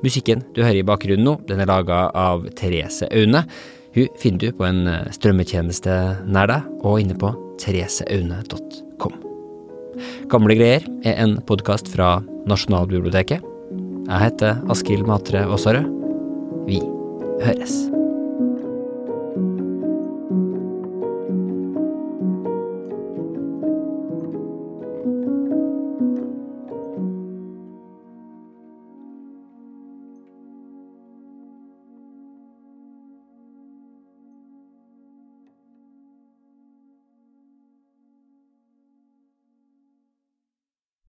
Musikken 0.04 0.44
du 0.54 0.62
hører 0.62 0.82
i 0.82 0.86
bakgrunnen 0.86 1.26
nå, 1.26 1.38
den 1.50 1.62
er 1.64 1.70
laga 1.70 2.08
av 2.14 2.46
Therese 2.58 3.10
Aune. 3.10 3.44
Hun 3.98 4.20
finner 4.22 4.44
du 4.44 4.52
på 4.54 4.68
en 4.68 4.86
eh, 4.92 5.10
strømmetjeneste 5.16 5.94
nær 6.30 6.52
deg, 6.52 6.68
og 6.86 7.02
inne 7.02 7.18
på 7.18 7.32
thereseaune.com. 7.64 9.18
Gamle 10.30 10.58
greier 10.60 10.86
er 11.08 11.18
en 11.24 11.40
podkast 11.50 11.90
fra 11.90 12.20
Nasjonalbiblioteket. 12.50 13.42
Jeg 14.08 14.24
heter 14.24 14.62
Askild 14.72 15.10
Matre 15.10 15.48
Aasarød. 15.48 15.90
Vi 16.70 16.84
høres. 17.42 17.88